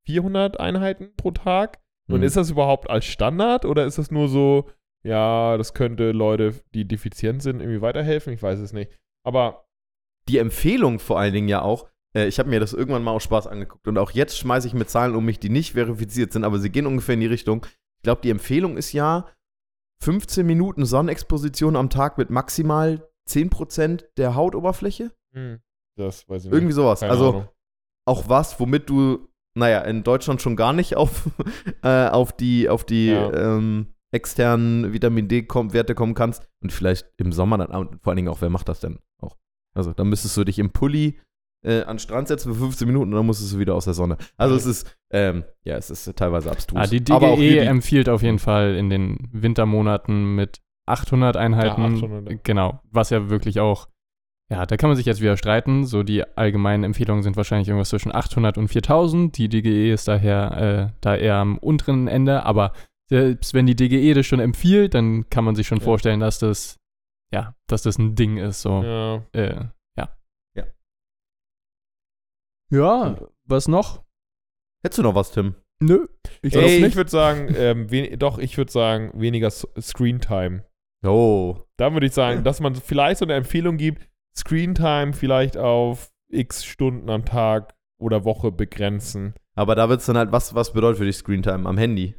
[0.09, 1.79] 400 Einheiten pro Tag.
[2.09, 2.23] Und Mhm.
[2.23, 4.67] ist das überhaupt als Standard oder ist das nur so,
[5.03, 8.33] ja, das könnte Leute, die defizient sind, irgendwie weiterhelfen?
[8.33, 8.91] Ich weiß es nicht.
[9.23, 9.67] Aber
[10.27, 13.21] die Empfehlung vor allen Dingen ja auch, äh, ich habe mir das irgendwann mal aus
[13.23, 16.43] Spaß angeguckt und auch jetzt schmeiße ich mit Zahlen um mich, die nicht verifiziert sind,
[16.43, 17.63] aber sie gehen ungefähr in die Richtung.
[17.97, 19.27] Ich glaube, die Empfehlung ist ja
[20.01, 25.11] 15 Minuten Sonnenexposition am Tag mit maximal 10% der Hautoberfläche.
[25.33, 25.59] Hm,
[25.95, 27.01] Das weiß ich Irgendwie sowas.
[27.01, 27.49] Keine also Ahnung.
[28.05, 31.29] auch was, womit du, naja, in Deutschland schon gar nicht auf,
[31.83, 33.31] äh, auf die, auf die Ja.
[33.57, 36.47] ähm, externen Vitamin D-Werte kommen kannst.
[36.63, 37.69] Und vielleicht im Sommer dann,
[38.01, 39.37] vor allen Dingen auch, wer macht das denn auch?
[39.75, 41.19] Also, dann müsstest du dich im Pulli
[41.65, 43.93] äh, an den Strand setzen für 15 Minuten und dann musstest du wieder aus der
[43.93, 44.17] Sonne.
[44.37, 46.79] Also, es ist, ähm, ja, es ist teilweise abstrus.
[46.81, 50.59] Ah, die Aber auch hier DGE die- empfiehlt auf jeden Fall in den Wintermonaten mit
[50.87, 51.81] 800 Einheiten.
[51.81, 52.37] Ja, 800, ja.
[52.43, 53.87] Genau, was ja wirklich auch,
[54.51, 55.85] ja, da kann man sich jetzt wieder streiten.
[55.85, 59.37] So die allgemeinen Empfehlungen sind wahrscheinlich irgendwas zwischen 800 und 4000.
[59.37, 62.73] Die DGE ist daher äh, da eher am unteren Ende, aber
[63.09, 65.83] selbst wenn die DGE das schon empfiehlt, dann kann man sich schon Ja.
[65.83, 66.77] vorstellen, dass das,
[67.33, 68.61] ja, dass das ein Ding ist.
[68.61, 69.15] So, Ja.
[69.33, 69.65] äh,
[69.97, 70.09] ja.
[70.55, 70.65] Ja.
[72.71, 74.03] Ja, was noch?
[74.83, 75.55] Hättest du noch was, Tim?
[75.81, 76.07] Nö.
[76.41, 77.87] Ich Ey, ich würde sagen, ähm,
[78.19, 80.63] doch, ich würde sagen, weniger S- Screentime.
[81.03, 81.57] Oh.
[81.77, 84.07] Da würde ich sagen, dass man vielleicht so eine Empfehlung gibt,
[84.39, 89.33] Screentime vielleicht auf x Stunden am Tag oder Woche begrenzen.
[89.55, 92.15] Aber da wird es dann halt, was, was bedeutet für dich Screentime am Handy?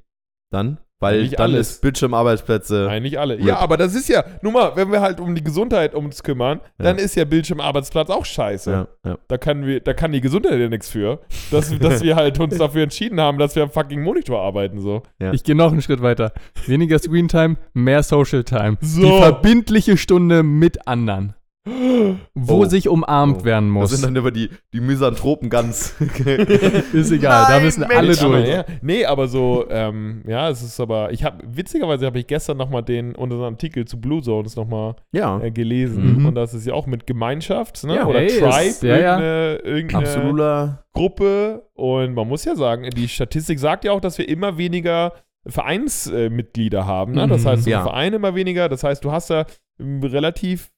[0.50, 0.78] Dann?
[1.02, 1.70] Weil Nicht dann alles.
[1.70, 2.84] ist Bildschirmarbeitsplätze.
[2.86, 3.38] Nein, nicht alle.
[3.38, 3.46] Rip.
[3.46, 6.60] Ja, aber das ist ja, nun mal, wenn wir halt um die Gesundheit uns kümmern,
[6.78, 6.84] Ja.
[6.84, 8.70] dann ist ja Bildschirmarbeitsplatz auch scheiße.
[8.70, 9.18] Ja, ja.
[9.26, 12.58] Da, kann wir, da kann die Gesundheit ja nichts für, dass, dass wir halt uns
[12.58, 14.78] dafür entschieden haben, dass wir am fucking Monitor arbeiten.
[14.80, 15.02] So.
[15.18, 15.32] Ja.
[15.32, 16.34] Ich gehe noch einen Schritt weiter.
[16.66, 18.76] Weniger Screentime, mehr Social Time.
[18.82, 19.00] So.
[19.00, 21.34] Die verbindliche Stunde mit anderen.
[21.66, 22.64] Wo Oh.
[22.64, 23.44] sich umarmt Oh.
[23.44, 23.90] werden Das muss.
[23.90, 25.94] sind dann über die, die Misanthropen ganz.
[26.92, 27.94] Ist egal, da Nein, müssen Mensch.
[27.94, 28.48] alle Aber, durch.
[28.48, 32.56] ja, nee, aber so, ähm, ja, es ist aber, ich habe, witzigerweise habe ich gestern
[32.56, 36.20] nochmal den, unseren Artikel zu Blue Zones nochmal ja, äh, gelesen.
[36.20, 36.26] Mhm.
[36.26, 37.96] Und das ist ja auch mit Gemeinschaft, ne?
[37.96, 38.06] Ja.
[38.06, 40.84] Oder Ey, Tribe, ist- irgendeine, irgendeine absoluter.
[40.94, 41.68] Gruppe.
[41.74, 45.12] Und man muss ja sagen, die Statistik sagt ja auch, dass wir immer weniger
[45.46, 47.12] Vereinsmitglieder haben.
[47.12, 47.26] Ne?
[47.28, 47.48] Das Mhm.
[47.48, 47.82] heißt, so Ja.
[47.82, 48.68] Vereine immer weniger.
[48.68, 49.46] Das heißt, du hast da
[49.80, 50.70] ähm, relativ,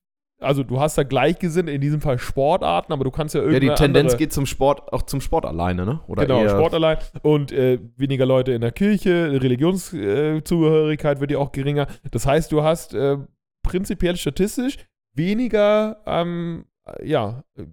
[0.42, 3.68] also du hast da gleichgesinnt, in diesem Fall Sportarten, aber du kannst ja Ja, irgendwie.
[3.68, 6.00] die Tendenz geht zum Sport, auch zum Sport alleine, ne?
[6.07, 6.98] Oder Genau, Sport allein.
[7.22, 11.87] Und äh, weniger Leute in der Kirche, Religionszugehörigkeit wird ja auch geringer.
[12.11, 13.18] Das heißt, du hast äh,
[13.62, 14.78] prinzipiell statistisch
[15.14, 17.64] weniger, ähm, äh, ja, äh,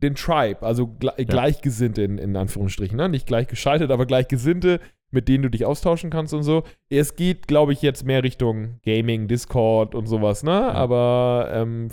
[0.00, 3.08] den Tribe, also gle Gleichgesinnte in, in Anführungsstrichen, ne?
[3.08, 6.64] nicht gleichgeschaltet, aber Gleichgesinnte, mit denen du dich austauschen kannst und so.
[6.90, 10.72] Es geht, glaube ich, jetzt mehr Richtung Gaming, Discord und sowas, ne?
[10.74, 11.88] Aber ähm,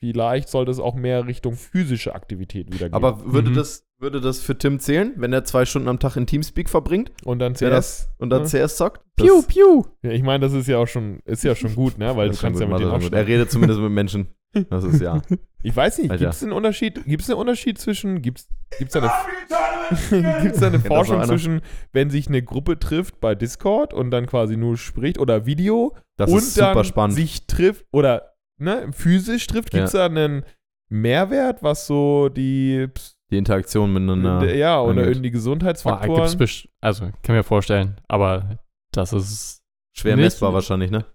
[0.00, 2.94] vielleicht sollte es auch mehr Richtung physische Aktivität wieder gehen.
[2.94, 3.54] Aber würde, Mhm.
[3.54, 7.12] das, würde das für Tim zählen, wenn er zwei Stunden am Tag in Teamspeak verbringt
[7.24, 8.08] und dann CS.
[8.18, 8.48] und dann ne?
[8.48, 9.00] CS zockt?
[9.16, 9.84] Piu, piu.
[10.02, 12.14] Ja, ich meine, das ist ja auch schon, ist ja schon gut, ne?
[12.16, 13.12] Weil Das du kannst ja mit denen das gut.
[13.12, 14.28] Er redet zumindest mit Menschen.
[14.70, 15.20] Das ist ja.
[15.66, 18.48] Ich weiß nicht, gibt es einen Unterschied, gibt es einen Unterschied zwischen, gibt es
[18.92, 21.60] da eine, gibt's da eine Kennt das Forschung zwischen,
[21.92, 26.30] wenn sich eine Gruppe trifft bei Discord und dann quasi nur spricht oder Video Das
[26.30, 27.16] und ist super dann spannend.
[27.16, 30.44] sich trifft oder ne, physisch trifft, gibt es da einen
[30.88, 32.86] Mehrwert, was so die,
[33.32, 34.54] Die Interaktion miteinander.
[34.54, 35.06] ja, oder angeht.
[35.08, 36.14] irgendwie Gesundheitsfaktoren.
[36.30, 38.58] gibt's best- also, kann mir vorstellen, aber
[38.92, 39.62] das ist.
[39.96, 41.06] Schwer messbar wahrscheinlich, ne?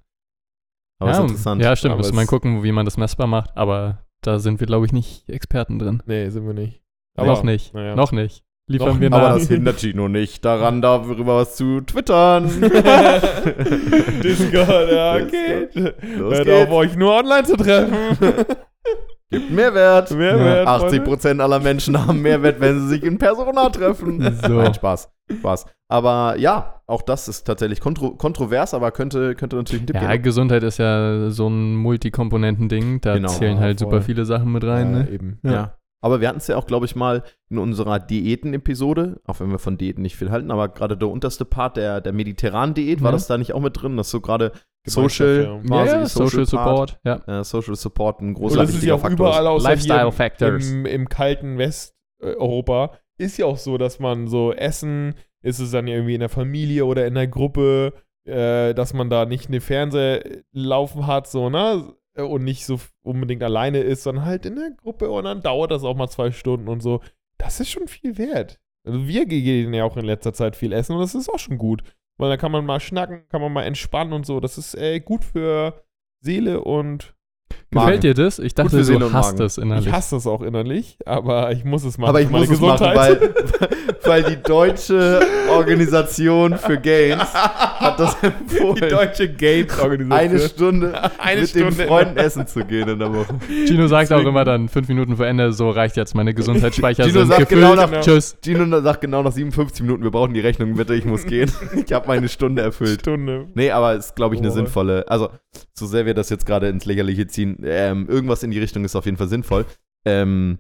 [0.99, 1.61] Aber ja, ist interessant.
[1.61, 1.93] Ja, stimmt.
[1.93, 4.93] Aber man es- gucken, wie man das messbar macht, aber da sind wir, glaube ich,
[4.93, 6.01] nicht Experten drin.
[6.05, 6.81] nee, sind wir nicht.
[7.17, 7.73] noch nicht.
[7.73, 7.95] naja.
[7.95, 8.43] Noch nicht.
[8.67, 9.17] Liefern Noch wir nicht.
[9.17, 9.37] Aber nach.
[9.39, 12.45] das hindert Gino nicht daran, darüber was zu twittern.
[14.23, 15.67] Discord, ja, okay.
[16.17, 16.67] Los Hört geht's.
[16.67, 17.93] auf, euch nur online zu treffen.
[19.29, 20.11] Gibt Mehrwert.
[20.11, 24.21] Mehrwert, 80% aller Menschen haben Mehrwert, wenn sie sich in Persona treffen.
[24.41, 24.53] So.
[24.61, 25.09] Nein, Spaß.
[25.39, 25.65] Spaß.
[25.91, 30.11] Aber ja, auch das ist tatsächlich kontro kontrovers, aber könnte, könnte natürlich ein Tipp Ja,
[30.11, 30.23] geben.
[30.23, 33.01] Gesundheit ist ja so ein Multikomponenten-Ding.
[33.01, 33.89] Da Genau, zählen halt voll.
[33.91, 34.93] super viele Sachen mit rein.
[34.93, 35.09] Ja, Ne?
[35.09, 35.39] eben.
[35.43, 35.51] Ja.
[35.51, 35.77] Ja.
[36.03, 39.59] Aber wir hatten es ja auch, glaube ich, mal in unserer Diäten-Episode, auch wenn wir
[39.59, 43.09] von Diäten nicht viel halten, aber gerade der unterste Part der, der mediterranen Diät, war
[43.09, 43.17] Ja.
[43.17, 43.97] das da nicht auch mit drin?
[43.97, 44.51] Das ist so gerade
[44.87, 45.53] Social, ja.
[45.55, 46.99] Ja, quasi ja, Social Part, Support.
[47.03, 47.39] Ja.
[47.39, 49.27] Äh, Social Support ein Und großer das ist ja auch Faktor.
[49.27, 50.71] überall außer Lifestyle Factors.
[50.71, 55.87] im, im kalten Westeuropa ist ja auch so, dass man so Essen, ist es dann
[55.87, 57.93] irgendwie in der Familie oder in der Gruppe,
[58.25, 61.93] äh, dass man da nicht eine Fernseher laufen hat, so, ne?
[62.15, 65.85] Und nicht so unbedingt alleine ist, sondern halt in der Gruppe und dann dauert das
[65.85, 66.99] auch mal zwei Stunden und so.
[67.37, 68.59] Das ist schon viel wert.
[68.83, 71.57] Also wir gehen ja auch in letzter Zeit viel essen und das ist auch schon
[71.57, 71.83] gut.
[72.17, 74.39] Weil da kann man mal schnacken, kann man mal entspannen und so.
[74.39, 75.81] Das ist äh, gut für
[76.19, 77.15] Seele und
[77.73, 78.37] Gefällt dir das?
[78.39, 79.43] Ich dachte, du hasst Magen.
[79.45, 79.87] es innerlich.
[79.87, 82.09] ich hasse das auch innerlich, aber ich muss es machen.
[82.09, 83.21] Aber ich muss es machen, Gesundheit.
[83.21, 83.69] weil,
[84.03, 90.11] weil die deutsche Organisation für Gains hat das empfohlen, die deutsche Games-Organisation.
[90.11, 91.71] eine Stunde Eine mit Stunde.
[91.75, 93.33] den Freunden essen zu gehen in der Woche.
[93.67, 97.03] Gino sagt auch Deswegen- immer dann fünf Minuten vor Ende, so reicht jetzt meine Gesundheitsspeicher
[97.05, 97.61] Gino sind sagt gefüllt.
[97.61, 98.37] genau nach- Tschüss.
[98.43, 101.51] Gino sagt genau nach 57 Minuten, wir brauchen die Rechnung, bitte, ich muss gehen.
[101.85, 103.01] Ich habe meine Stunde erfüllt.
[103.01, 103.47] Stunde.
[103.53, 104.55] Nee, aber ist, glaube ich, eine Boah.
[104.55, 105.05] sinnvolle.
[105.07, 105.29] Also,
[105.73, 108.95] so sehr wir das jetzt gerade ins Lächerliche ziehen, ähm, irgendwas in die Richtung ist
[108.95, 109.65] auf jeden Fall sinnvoll.
[110.05, 110.59] Ähm,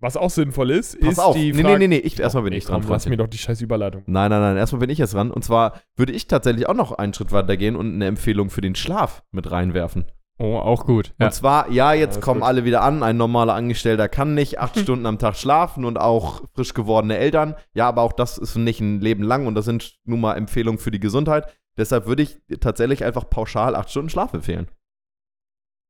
[0.00, 1.34] Was auch sinnvoll ist, pass ist auf.
[1.36, 1.78] die Nee, Frage.
[1.78, 2.82] nee, nee, nee, ich, erstmal bin Nee, ich dran.
[2.82, 4.02] komm, lass mir doch die scheiß Überleitung.
[4.06, 5.30] Nein, nein, nein, erstmal bin ich jetzt dran.
[5.30, 8.60] Und zwar würde ich tatsächlich auch noch einen Schritt weiter gehen und eine Empfehlung für
[8.60, 10.06] den Schlaf mit reinwerfen.
[10.40, 11.14] Oh, auch gut.
[11.18, 11.26] Ja.
[11.26, 12.48] Und zwar, ja, jetzt ist kommen gut.
[12.48, 13.02] alle wieder an.
[13.02, 17.56] Ein normaler Angestellter kann nicht acht Stunden am Tag schlafen und auch frisch gewordene Eltern.
[17.74, 20.78] Ja, aber auch das ist nicht ein Leben lang und das sind nun mal Empfehlungen
[20.78, 21.46] für die Gesundheit.
[21.76, 24.68] Deshalb würde ich tatsächlich einfach pauschal acht Stunden Schlaf empfehlen.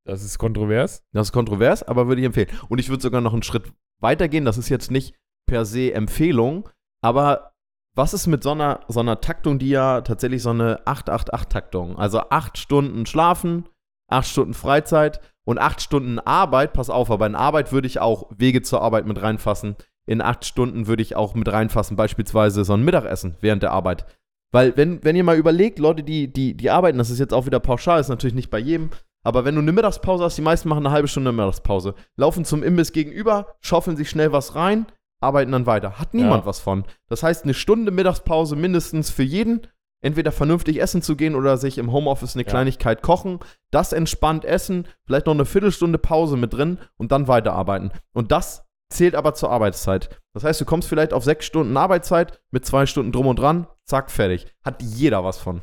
[0.09, 1.05] Das ist kontrovers.
[1.13, 2.49] Das ist kontrovers, aber würde ich empfehlen.
[2.69, 4.47] Und ich würde sogar noch einen Schritt weiter gehen.
[4.47, 5.15] Das ist jetzt nicht
[5.47, 6.69] per se Empfehlung,
[7.03, 7.53] aber
[7.95, 12.21] was ist mit so einer, so einer Taktung, die ja tatsächlich so eine 8-8-8-Taktung, also
[12.31, 13.69] acht Stunden schlafen,
[14.09, 18.31] acht Stunden Freizeit und acht Stunden Arbeit, pass auf, aber in Arbeit würde ich auch
[18.37, 19.77] Wege zur Arbeit mit reinfassen.
[20.07, 24.07] In acht Stunden würde ich auch mit reinfassen, beispielsweise so ein Mittagessen während der Arbeit.
[24.53, 27.45] Weil, wenn, wenn ihr mal überlegt, Leute, die, die, die arbeiten, das ist jetzt auch
[27.45, 28.91] wieder pauschal, ist natürlich nicht bei jedem,
[29.29, 32.63] aber wenn du eine Mittagspause hast, die meisten machen eine halbe Stunde Mittagspause, laufen zum
[32.63, 34.87] Imbiss gegenüber, schaufeln sich schnell was rein,
[35.21, 35.99] arbeiten dann weiter.
[35.99, 36.47] Hat niemand Ja.
[36.47, 36.85] was von.
[37.09, 39.67] Das heißt, eine Stunde Mittagspause mindestens für jeden,
[40.01, 42.49] entweder vernünftig essen zu gehen oder sich im Homeoffice eine Ja.
[42.51, 47.91] Kleinigkeit kochen, das entspannt essen, vielleicht noch eine Viertelstunde Pause mit drin und dann weiterarbeiten.
[48.15, 50.09] Und das zählt aber zur Arbeitszeit.
[50.33, 53.67] Das heißt, du kommst vielleicht auf sechs Stunden Arbeitszeit mit zwei Stunden drum und dran,
[53.85, 54.47] zack, fertig.
[54.65, 55.61] Hat jeder was von.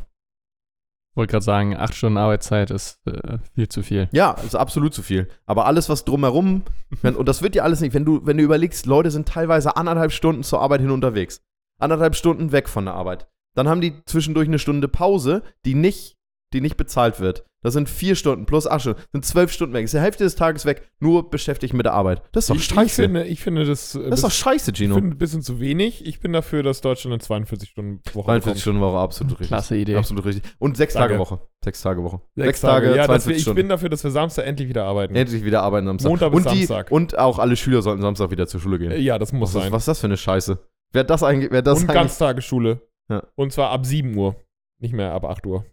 [1.16, 4.10] Wollte gerade sagen, acht Stunden Arbeitszeit ist äh, viel zu viel.
[4.12, 5.28] Ja, ist absolut zu viel.
[5.46, 6.64] Aber alles, was drumherum,
[7.02, 9.78] wenn, und das wird dir alles nicht, wenn du, wenn du überlegst, Leute sind teilweise
[9.78, 11.42] anderthalb Stunden zur Arbeit hin unterwegs.
[11.80, 13.28] Anderthalb Stunden weg von der Arbeit.
[13.56, 16.18] Dann haben die zwischendurch eine Stunde Pause, die nicht,
[16.54, 17.46] die nicht bezahlt wird.
[17.66, 19.84] Das sind vier Stunden plus Asche, sind zwölf Stunden weg.
[19.86, 22.22] Ist die Hälfte des Tages weg, nur beschäftigt mit der Arbeit.
[22.32, 23.02] Das ist doch ich, ich, scheiße.
[23.02, 24.94] finde, ich finde das, äh, das ist doch scheiße, ich Gino.
[24.96, 26.06] finde ein bisschen zu wenig.
[26.06, 29.48] Ich bin dafür, dass Deutschland eine 42-Stunden-Woche 42 Stunden Woche, absolut richtig.
[29.48, 29.96] Klasse Idee.
[29.96, 30.44] Absolut richtig.
[30.60, 31.10] Und sechs Danke.
[31.10, 31.40] Tage Woche.
[31.64, 32.22] Sechs Tage Woche.
[32.36, 32.96] Sechs Tage.
[32.96, 33.56] Ja, dass wir, 42 ich Stunden.
[33.56, 35.16] bin dafür, dass wir Samstag endlich wieder arbeiten.
[35.16, 36.10] Endlich wieder arbeiten Samstag.
[36.10, 36.92] Montag bis und die, Samstag.
[36.92, 38.92] Und auch alle Schüler sollten Samstag wieder zur Schule gehen.
[38.92, 39.72] Äh, Ja, das muss was, ist, sein.
[39.72, 40.60] was ist das für eine Scheiße?
[40.92, 41.50] Wer hat das eigentlich?
[41.50, 41.88] Wer hat das Und?
[41.88, 42.82] Ganztagesschule.
[43.10, 43.24] Ja.
[43.36, 44.36] Und zwar ab 7 Uhr.
[44.80, 45.66] Nicht mehr ab 8 Uhr.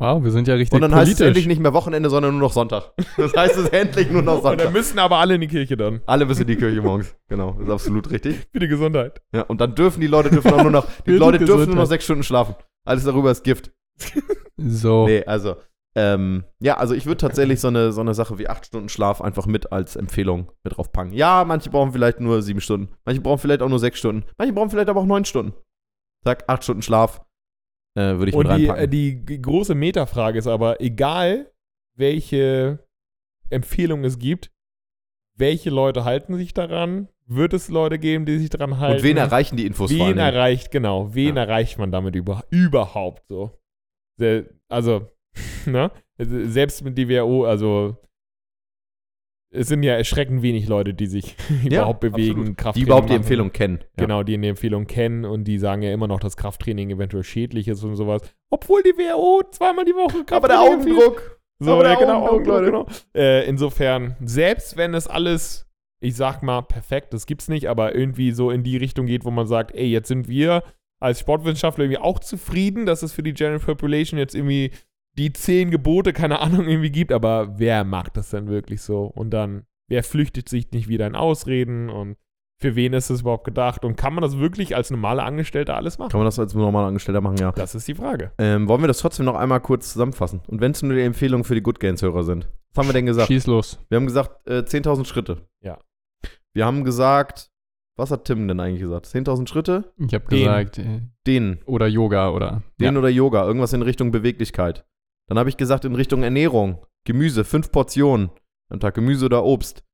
[0.00, 1.26] Wow, wir sind ja richtig Und dann heißt es politisch.
[1.26, 2.92] endlich nicht mehr Wochenende, sondern nur noch Sonntag.
[3.18, 4.72] Das heißt es endlich nur noch Und dann Sonntag.
[4.72, 6.00] müssen aber alle in die Kirche dann.
[6.06, 7.14] Alle bis in die Kirche morgens.
[7.28, 8.48] Genau, das ist absolut richtig.
[8.52, 9.20] Für die Gesundheit.
[9.34, 11.86] Ja, und dann dürfen die Leute dürfen auch nur noch, die Leute dürfen nur noch
[11.86, 12.54] sechs Stunden schlafen.
[12.86, 13.72] Alles darüber ist Gift.
[14.56, 15.06] so.
[15.06, 15.56] Nee, also,
[15.94, 19.20] ähm, ja, also ich würde tatsächlich so eine, so eine Sache wie acht Stunden Schlaf
[19.20, 21.12] einfach mit als Empfehlung mit draufpacken.
[21.12, 22.88] Ja, manche brauchen vielleicht nur sieben Stunden.
[23.04, 24.24] Manche brauchen vielleicht auch nur sechs Stunden.
[24.38, 25.52] Manche brauchen vielleicht aber auch neun Stunden.
[26.24, 27.20] Sag, acht Stunden Schlaf
[27.96, 28.84] äh, würde ich Und mit die, reinpacken.
[28.84, 31.50] äh, die g- große Metafrage ist aber, egal
[31.96, 32.86] welche
[33.50, 34.50] Empfehlung es gibt,
[35.36, 37.08] welche Leute halten sich daran?
[37.26, 38.96] Wird es Leute geben, die sich daran halten?
[38.98, 41.42] und wen erreichen die Infos Wen erreicht, genau, wen Ja.
[41.42, 43.56] erreicht man damit über, überhaupt so?
[44.68, 45.08] Also,
[45.66, 45.90] ne?
[46.18, 47.96] Selbst mit DWO, also
[49.52, 52.56] es sind ja erschreckend wenig Leute, die sich überhaupt bewegen, absolut.
[52.56, 53.22] Krafttraining Die überhaupt die machen.
[53.22, 53.78] Empfehlung kennen.
[53.96, 57.24] Genau, die in der Empfehlung kennen und die sagen ja immer noch, dass Krafttraining eventuell
[57.24, 58.22] schädlich ist und sowas.
[58.50, 60.96] Obwohl die WHO zweimal die Woche Aber der Krafttraining.
[60.96, 61.40] Augendruck.
[61.58, 62.66] So, Aber der ja, genau, Augendruck, Augendruck, Leute.
[62.70, 62.86] genau.
[63.14, 65.68] Äh, insofern, selbst wenn es alles,
[66.00, 69.30] ich sag mal, perfekt, das gibt's nicht, aber irgendwie so in die Richtung geht, wo
[69.30, 70.62] man sagt, ey, jetzt sind wir
[71.00, 74.70] als Sportwissenschaftler irgendwie auch zufrieden, dass es für die General Population jetzt irgendwie
[75.18, 79.04] die zehn Gebote, keine Ahnung, irgendwie gibt, aber wer macht das denn wirklich so?
[79.04, 82.16] Und dann, wer flüchtet sich nicht wieder in Ausreden und
[82.60, 83.84] für wen ist es überhaupt gedacht?
[83.84, 86.10] Und kann man das wirklich als normaler Angestellter alles machen?
[86.10, 87.52] Kann man das als normaler Angestellter machen, ja.
[87.52, 88.32] Das ist die Frage.
[88.38, 90.42] Ähm, wollen wir das trotzdem noch einmal kurz zusammenfassen?
[90.46, 92.48] Und wenn es nur die Empfehlungen für die Good Gains-Hörer sind.
[92.74, 93.28] Was haben wir denn gesagt?
[93.28, 93.80] Schieß los.
[93.88, 95.38] Wir haben gesagt, äh, 10.000 Schritte.
[95.62, 95.78] Ja.
[96.52, 97.50] Wir haben gesagt,
[97.96, 99.06] was hat Tim denn eigentlich gesagt?
[99.06, 99.92] 10.000 Schritte?
[99.98, 101.60] Ich habe gesagt, äh, Den.
[101.64, 102.62] oder Yoga oder.
[102.78, 102.98] Den ja.
[102.98, 103.46] oder Yoga.
[103.46, 104.84] Irgendwas in Richtung Beweglichkeit.
[105.30, 106.84] Dann habe ich gesagt, in Richtung Ernährung.
[107.06, 108.30] Gemüse, 5 Portionen
[108.68, 108.94] am Tag.
[108.94, 109.84] Gemüse oder Obst.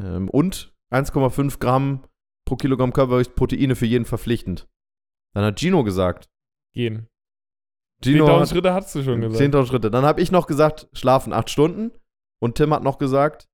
[0.00, 2.04] Ähm, und 1,5 Gramm
[2.46, 4.68] pro Kilogramm Körpergewicht Proteine für jeden verpflichtend.
[5.34, 6.30] Dann hat Gino gesagt.
[6.74, 7.08] Gehen.
[8.02, 9.42] Gino 10.000 hat Schritte hast du schon gesagt.
[9.42, 9.90] 10.000 Schritte.
[9.90, 11.90] Dann habe ich noch gesagt, schlafen 8 Stunden.
[12.40, 13.48] Und Tim hat noch gesagt,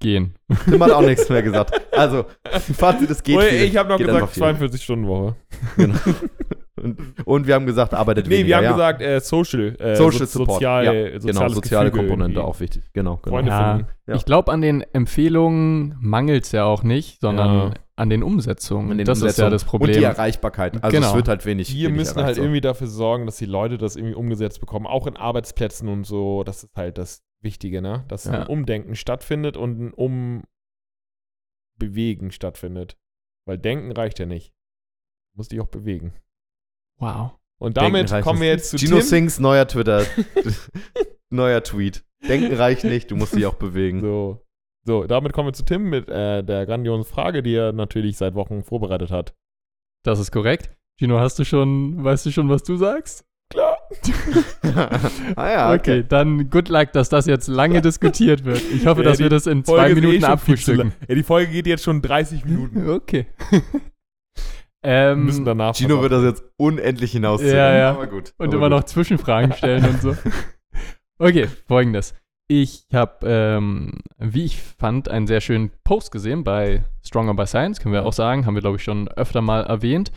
[0.00, 0.34] Gehen.
[0.66, 1.72] Tim hat auch nichts mehr gesagt.
[1.96, 3.62] Also, Fazit, es geht viel.
[3.62, 4.42] ich habe noch Geht gesagt einfach viel.
[4.42, 5.36] 42 Stunden Woche.
[5.76, 5.98] Genau.
[6.78, 8.48] und, und wir haben gesagt, arbeitet Nee, weniger.
[8.48, 8.70] wir haben ja.
[8.72, 9.76] gesagt äh, Social.
[9.78, 10.50] Äh, Social so, Support.
[10.56, 12.50] Sozial, ja, genau, soziale Gefüge Komponente irgendwie.
[12.50, 12.82] auch wichtig.
[12.92, 13.36] Genau, genau.
[13.36, 13.76] Freunde Ja.
[13.76, 13.90] finden.
[14.06, 14.14] Ja.
[14.14, 17.74] Ich glaube, an den Empfehlungen mangelt es ja auch nicht, sondern Ja.
[17.96, 18.96] an den Umsetzungen.
[18.98, 19.50] Den das ist ja Umsetzungen.
[19.52, 19.90] das Problem.
[19.90, 20.82] Und die Erreichbarkeit.
[20.82, 21.08] Also Genau.
[21.10, 21.72] es wird halt wenig.
[21.74, 22.42] Wir wenig müssen halt so.
[22.42, 26.44] irgendwie dafür sorgen, dass die Leute das irgendwie umgesetzt bekommen, auch in Arbeitsplätzen und so.
[26.44, 28.04] Das ist halt das Wichtige, ne?
[28.08, 28.32] Dass Ja.
[28.42, 29.92] ein Umdenken stattfindet und ein
[31.76, 32.96] Umbewegen stattfindet.
[33.46, 34.52] Weil Denken reicht ja nicht.
[35.32, 36.12] Du musst dich auch bewegen.
[36.98, 37.32] Wow.
[37.58, 39.04] Und damit kommen wir jetzt zu Gino Tim.
[39.04, 40.04] Sings neuer Twitter.
[41.30, 42.04] neuer Tweet.
[42.28, 44.00] Denken reicht nicht, du musst dich auch bewegen.
[44.00, 44.44] So.
[44.84, 48.34] So, damit kommen wir zu Tim mit äh, der grandiosen Frage, die er natürlich seit
[48.34, 49.34] Wochen vorbereitet hat.
[50.02, 50.70] Das ist korrekt.
[50.98, 53.24] Gino, hast du schon, weißt du schon, was du sagst?
[53.50, 53.78] Klar.
[55.36, 56.06] ah ja, Okay, okay.
[56.08, 58.62] dann good luck, dass das jetzt lange diskutiert wird.
[58.72, 60.92] Ich hoffe, Ja, dass wir das in Folge zwei eh Minuten zu abfrühstücken.
[61.08, 62.88] Ja, die Folge geht jetzt schon 30 Minuten.
[62.90, 63.26] Okay.
[64.84, 65.74] Ähm, müssen danach.
[65.74, 67.54] Gino wird das jetzt unendlich hinausziehen.
[67.56, 67.90] Ja, ja.
[67.90, 68.32] Aber gut.
[68.38, 68.78] und aber immer gut.
[68.78, 70.16] noch Zwischenfragen stellen und so.
[71.20, 72.14] Okay, folgendes.
[72.46, 77.80] Ich habe, ähm, wie ich fand, einen sehr schönen Post gesehen bei Stronger by Science,
[77.80, 80.12] können wir auch sagen, haben wir, glaube ich, schon öfter mal erwähnt.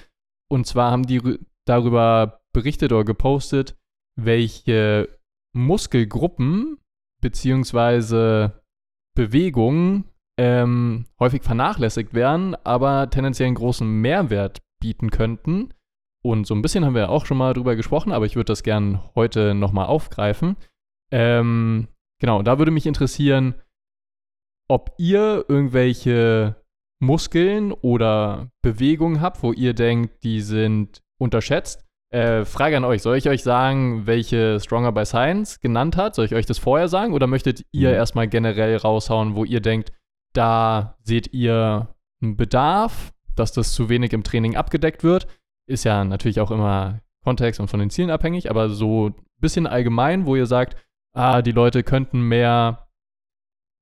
[0.47, 3.75] Und zwar haben die rü- darüber berichtet oder gepostet,
[4.15, 5.09] welche
[5.53, 6.77] Muskelgruppen
[7.21, 8.61] beziehungsweise
[9.15, 10.05] Bewegungen
[10.41, 15.69] ähm, häufig vernachlässigt werden, aber tendenziell einen großen Mehrwert bieten könnten.
[16.23, 18.63] Und so ein bisschen haben wir auch schon mal drüber gesprochen, aber ich würde das
[18.63, 20.55] gern heute nochmal aufgreifen.
[21.11, 23.53] Ähm, genau, da würde mich interessieren,
[24.67, 26.55] ob ihr irgendwelche
[26.99, 31.85] Muskeln oder Bewegungen habt, wo ihr denkt, die sind unterschätzt.
[32.11, 36.15] Äh, Frage an euch, soll ich euch sagen, welche Stronger by Science genannt hat?
[36.15, 37.95] Soll ich euch das vorher sagen oder möchtet ihr Mhm.
[37.95, 39.91] erstmal generell raushauen, wo ihr denkt,
[40.33, 41.89] da seht ihr
[42.21, 45.27] einen Bedarf, dass das zu wenig im Training abgedeckt wird?
[45.67, 49.67] Ist ja natürlich auch immer Kontext und von den Zielen abhängig, aber so ein bisschen
[49.67, 50.75] allgemein, wo ihr sagt,
[51.13, 52.87] ah, die Leute könnten mehr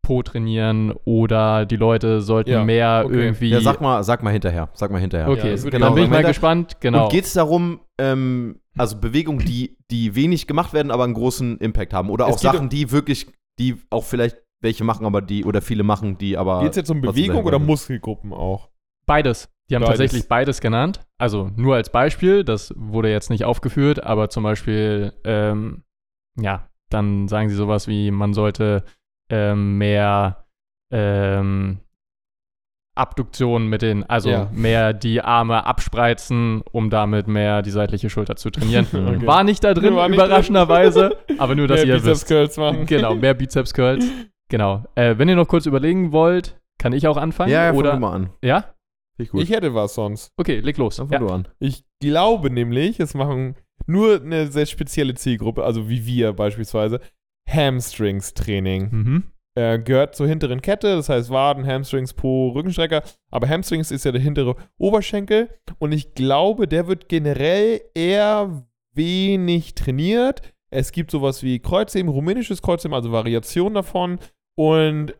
[0.01, 3.15] Po trainieren oder die Leute sollten Ja, mehr okay.
[3.15, 3.49] irgendwie.
[3.49, 4.69] Ja, sag mal, sag mal hinterher.
[4.73, 5.29] Sag mal hinterher.
[5.29, 6.77] okay, Ja, würde dann bin ich mal gespannt.
[6.79, 7.05] Genau.
[7.05, 11.57] Und geht es darum, ähm, also Bewegungen, die, die wenig gemacht werden, aber einen großen
[11.59, 12.09] Impact haben?
[12.09, 13.27] Oder Es auch Sachen, die wirklich,
[13.59, 16.61] die auch vielleicht welche machen, aber die, oder viele machen, die aber.
[16.61, 17.59] Geht es jetzt um Bewegung oder.
[17.59, 18.69] Muskelgruppen auch?
[19.05, 19.49] Beides.
[19.69, 19.99] Die haben Beides.
[19.99, 21.01] tatsächlich beides genannt.
[21.19, 25.83] Also nur als Beispiel, das wurde jetzt nicht aufgeführt, aber zum Beispiel, ähm,
[26.39, 28.83] ja, dann sagen sie sowas wie, man sollte
[29.29, 30.45] ähm, mehr
[30.91, 31.79] ähm,
[32.95, 34.49] Abduktion mit den, also Ja.
[34.51, 38.87] mehr die Arme abspreizen, um damit mehr die seitliche Schulter zu trainieren.
[38.93, 39.27] Okay.
[39.27, 42.27] War nicht da drin, War nicht überraschenderweise, aber nur, dass Mehr ihr wisst.
[42.27, 42.85] Bizeps-Curls machen.
[42.85, 44.05] Genau, mehr Bizeps Curls.
[44.49, 44.83] Genau.
[44.95, 47.51] Äh, wenn ihr noch kurz überlegen wollt, kann ich auch anfangen?
[47.51, 47.93] Ja, ja, fang oder?
[47.93, 48.29] du mal an.
[48.43, 48.73] Ja?
[49.17, 49.43] Ich gut.
[49.43, 50.31] Ich hätte was sonst.
[50.37, 50.95] Okay, leg los.
[50.97, 51.27] Dann fang Ja.
[51.27, 51.47] du an.
[51.59, 56.99] Ich glaube nämlich, es machen nur eine sehr spezielle Zielgruppe, also wie wir beispielsweise,
[57.49, 58.89] Hamstrings-Training.
[58.91, 59.23] Mhm.
[59.55, 63.01] äh, gehört zur hinteren Kette, das heißt Waden, Hamstrings, Po, Rückenstrecker.
[63.31, 69.73] Aber Hamstrings ist ja der hintere Oberschenkel und ich glaube, der wird generell eher wenig
[69.75, 70.41] trainiert.
[70.69, 74.19] Es gibt sowas wie Kreuzheben, rumänisches Kreuzheben, also Variationen davon.
[74.59, 75.13] Und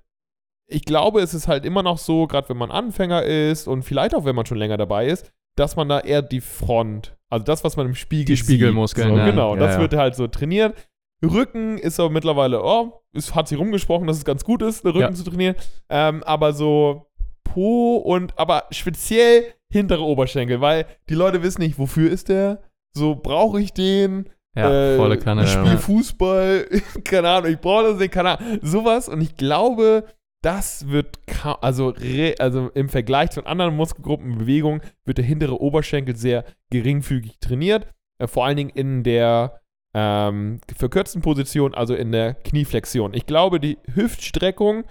[0.68, 4.14] ich glaube, es ist halt immer noch so, gerade wenn man Anfänger ist und vielleicht
[4.14, 7.64] auch wenn man schon länger dabei ist, dass man da eher die Front, also das,
[7.64, 8.46] was man im Spiegel Die sieht.
[8.46, 9.26] Spiegelmuskeln, So, ja.
[9.30, 9.80] Genau, Ja, das ja.
[9.82, 10.76] wird halt so trainiert.
[11.24, 14.92] Rücken ist aber mittlerweile, oh, es hat sich rumgesprochen, dass es ganz gut ist, den
[14.92, 15.56] Rücken zu trainieren.
[15.90, 17.06] Ähm, aber so
[17.46, 22.62] Po und, aber speziell hintere Oberschenkel, weil die Leute wissen nicht, wofür ist der?
[22.94, 24.30] So, brauche ich den?
[24.56, 25.44] Ja, Äh, volle Kanne.
[25.44, 25.62] Ich ja.
[25.66, 26.68] spiele Fußball,
[27.04, 28.60] keine Ahnung, ich brauche das nicht, keine Ahnung.
[28.62, 30.06] Sowas und ich glaube,
[30.42, 35.60] das wird, ka- also, re, also im Vergleich zu anderen Muskelgruppen, Bewegungen, wird der hintere
[35.62, 37.88] Oberschenkel sehr geringfügig trainiert.
[38.20, 39.60] Äh, vor allen Dingen in der
[39.94, 43.14] ähm, verkürzten Position, also in der Knieflexion.
[43.14, 44.84] Ich glaube, die Hüftstreckung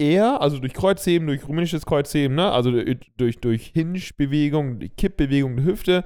[0.00, 2.50] eher, also durch Kreuzheben, durch rumänisches Kreuzheben, ne?
[2.50, 6.04] also durch, durch, durch Hinge-Bewegung, die Kippbewegung der Hüfte,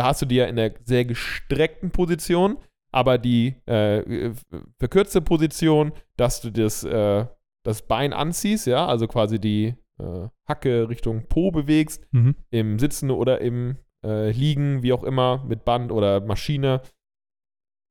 [0.00, 2.56] da hast du die ja in der sehr gestreckten Position,
[2.90, 4.32] aber die äh,
[4.78, 7.26] verkürzte Position, dass du das, äh,
[7.66, 12.34] das Bein anziehst, ja, also quasi die äh, Hacke Richtung Po bewegst, Mhm.
[12.48, 16.80] im Sitzen oder im äh, Liegen, wie auch immer, mit Band oder Maschine,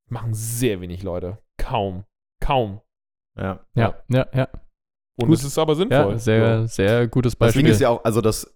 [0.08, 1.38] machen sehr wenig Leute.
[1.58, 2.02] Kaum.
[2.42, 2.80] Kaum.
[3.38, 3.64] Ja.
[3.76, 4.48] Ja, ja, ja.
[5.16, 5.36] Und Gut.
[5.38, 6.14] es ist aber sinnvoll.
[6.14, 7.62] Ja, sehr, sehr gutes Das Beispiel.
[7.62, 8.52] Ding ist ja auch, also das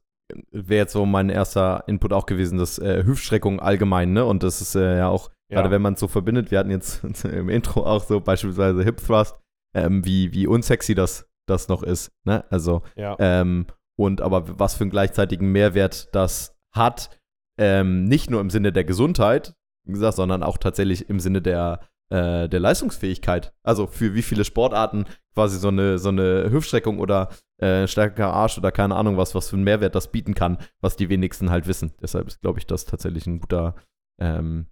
[0.51, 4.25] wäre jetzt so mein erster Input auch gewesen, das äh, Hüftstreckung allgemein, ne?
[4.25, 5.59] Und das ist äh, ja auch, Ja.
[5.59, 8.99] gerade wenn man es so verbindet, wir hatten jetzt im Intro auch so beispielsweise Hip
[9.05, 9.39] Thrust,
[9.75, 12.45] ähm, wie, wie unsexy das, das noch ist, ne?
[12.51, 13.17] Also, ja.
[13.19, 17.19] ähm, und aber was für einen gleichzeitigen Mehrwert das hat,
[17.59, 19.55] ähm, nicht nur im Sinne der Gesundheit,
[19.87, 21.81] wie gesagt, sondern auch tatsächlich im Sinne der,
[22.15, 23.53] äh, der Leistungsfähigkeit.
[23.65, 28.57] Also für wie viele Sportarten quasi so eine, so eine Hüftstreckung oder äh, stärkerer Arsch
[28.57, 31.67] oder keine Ahnung was, was für einen Mehrwert das bieten kann, was die wenigsten halt
[31.67, 31.93] wissen.
[32.01, 33.75] Deshalb ist, glaube ich, das tatsächlich ein guter,
[34.21, 34.67] ähm,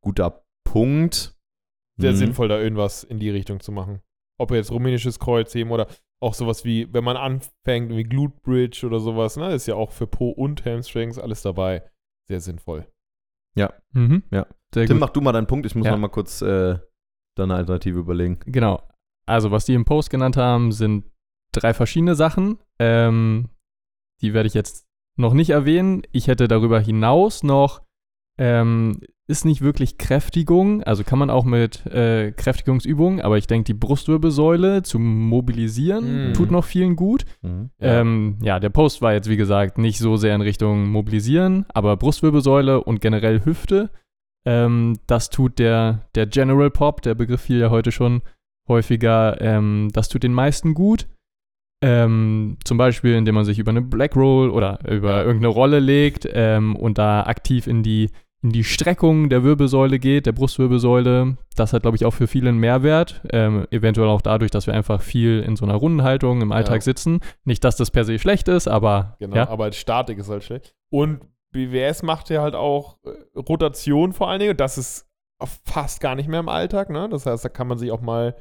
[0.00, 1.32] guter Punkt.
[1.98, 2.16] sehr Mhm.
[2.16, 4.02] sinnvoll, da irgendwas in die Richtung zu machen.
[4.38, 5.86] Ob jetzt rumänisches Kreuzheben oder
[6.20, 9.92] auch sowas wie, wenn man anfängt, wie Glute Bridge oder sowas, ne, ist ja auch
[9.92, 11.82] für Po und Hamstrings alles dabei.
[12.28, 12.86] Sehr sinnvoll.
[13.92, 14.22] mhm.
[14.30, 14.46] Ja.
[14.76, 15.00] Sehr Tim, gut.
[15.00, 15.66] mach du mal deinen Punkt.
[15.66, 15.92] Ich muss Ja.
[15.92, 16.78] noch mal kurz äh,
[17.36, 18.38] dann eine Alternative überlegen.
[18.46, 18.82] Genau.
[19.26, 21.04] Also, was die im Post genannt haben, sind
[21.52, 22.58] drei verschiedene Sachen.
[22.78, 23.48] Ähm,
[24.22, 24.86] die werde ich jetzt
[25.18, 26.02] noch nicht erwähnen.
[26.12, 27.82] Ich hätte darüber hinaus noch,
[28.38, 33.64] ähm, ist nicht wirklich Kräftigung, also kann man auch mit äh, Kräftigungsübungen, aber ich denke,
[33.64, 36.34] die Brustwirbelsäule zu mobilisieren Mhm.
[36.34, 37.24] tut noch vielen gut.
[37.42, 37.50] Ja.
[37.80, 41.96] Ähm, ja, der Post war jetzt, wie gesagt, nicht so sehr in Richtung Mobilisieren, aber
[41.96, 43.90] Brustwirbelsäule und generell Hüfte,
[44.46, 48.22] ähm, das tut der, der General Pop, der Begriff fiel ja heute schon
[48.68, 51.06] häufiger, ähm, das tut den meisten gut.
[51.82, 56.26] Ähm, zum Beispiel, indem man sich über eine Black Roll oder über irgendeine Rolle legt
[56.32, 58.10] ähm, und da aktiv in die,
[58.42, 61.36] in die Streckung der Wirbelsäule geht, der Brustwirbelsäule.
[61.54, 63.20] Das hat, glaube ich, auch für viele einen Mehrwert.
[63.30, 66.76] Ähm, eventuell auch dadurch, dass wir einfach viel in so einer runden Haltung im Alltag
[66.76, 66.80] Ja.
[66.80, 67.20] sitzen.
[67.44, 69.48] Nicht, dass das per se schlecht ist, aber Genau, ja.
[69.48, 70.74] aber Statik ist halt schlecht.
[70.90, 71.20] Und
[71.56, 74.56] BWS macht ja halt auch äh, Rotation vor allen Dingen.
[74.56, 75.06] Das ist
[75.64, 77.08] fast gar nicht mehr im Alltag, ne?
[77.10, 78.36] Das heißt, da kann man sich auch mal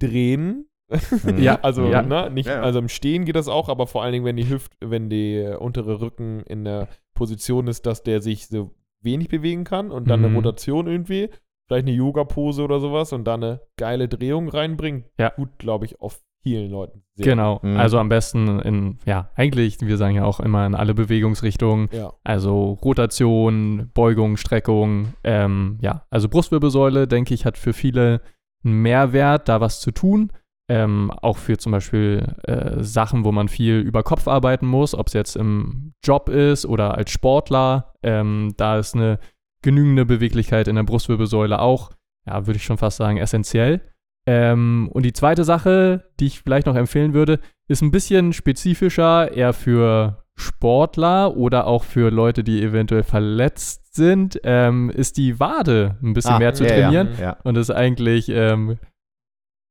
[0.00, 0.68] drehen.
[0.90, 1.38] Mhm.
[1.38, 2.02] Ja, Also, ja.
[2.02, 2.62] ne, nicht, Ja, ja.
[2.62, 5.62] also im Stehen geht das auch, aber vor allen Dingen, wenn die Hüft, wenn der
[5.62, 10.20] untere Rücken in der Position ist, dass der sich so wenig bewegen kann und dann
[10.20, 10.26] Mhm.
[10.26, 11.30] eine Rotation irgendwie,
[11.66, 15.04] vielleicht eine Yoga-Pose oder sowas und dann eine geile Drehung reinbringen.
[15.18, 15.30] Ja.
[15.30, 17.02] Gut, glaube ich, auf vielen Leuten.
[17.14, 17.58] sehr Genau.
[17.62, 17.76] Mhm.
[17.76, 21.88] Also am besten in, ja, eigentlich, wir sagen ja auch immer in alle Bewegungsrichtungen.
[21.90, 22.12] Ja.
[22.22, 25.14] Also Rotation, Beugung, Streckung.
[25.24, 28.20] Ähm, ja, also Brustwirbelsäule, denke ich, hat für viele
[28.62, 30.30] einen Mehrwert, da was zu tun.
[30.68, 35.08] Ähm, auch für zum Beispiel äh, Sachen, wo man viel über Kopf arbeiten muss, ob
[35.08, 37.92] es jetzt im Job ist oder als Sportler.
[38.02, 39.18] Ähm, da ist eine
[39.62, 41.90] genügende Beweglichkeit in der Brustwirbelsäule auch,
[42.26, 43.82] ja, würde ich schon fast sagen, essentiell.
[44.26, 49.32] Ähm, und die zweite Sache, die ich vielleicht noch empfehlen würde, ist ein bisschen spezifischer,
[49.32, 55.96] eher für Sportler oder auch für Leute, die eventuell verletzt sind, ähm, ist die Wade
[56.02, 56.80] ein bisschen Ah, mehr zu ja, ja.
[56.80, 57.08] trainieren.
[57.20, 57.36] Ja.
[57.44, 58.78] Und das ist eigentlich ähm,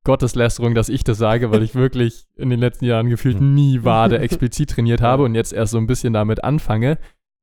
[0.05, 3.53] Gotteslästerung, dass ich das sage, weil ich wirklich in den letzten Jahren gefühlt Hm.
[3.53, 6.97] nie Wade explizit trainiert habe und jetzt erst so ein bisschen damit anfange.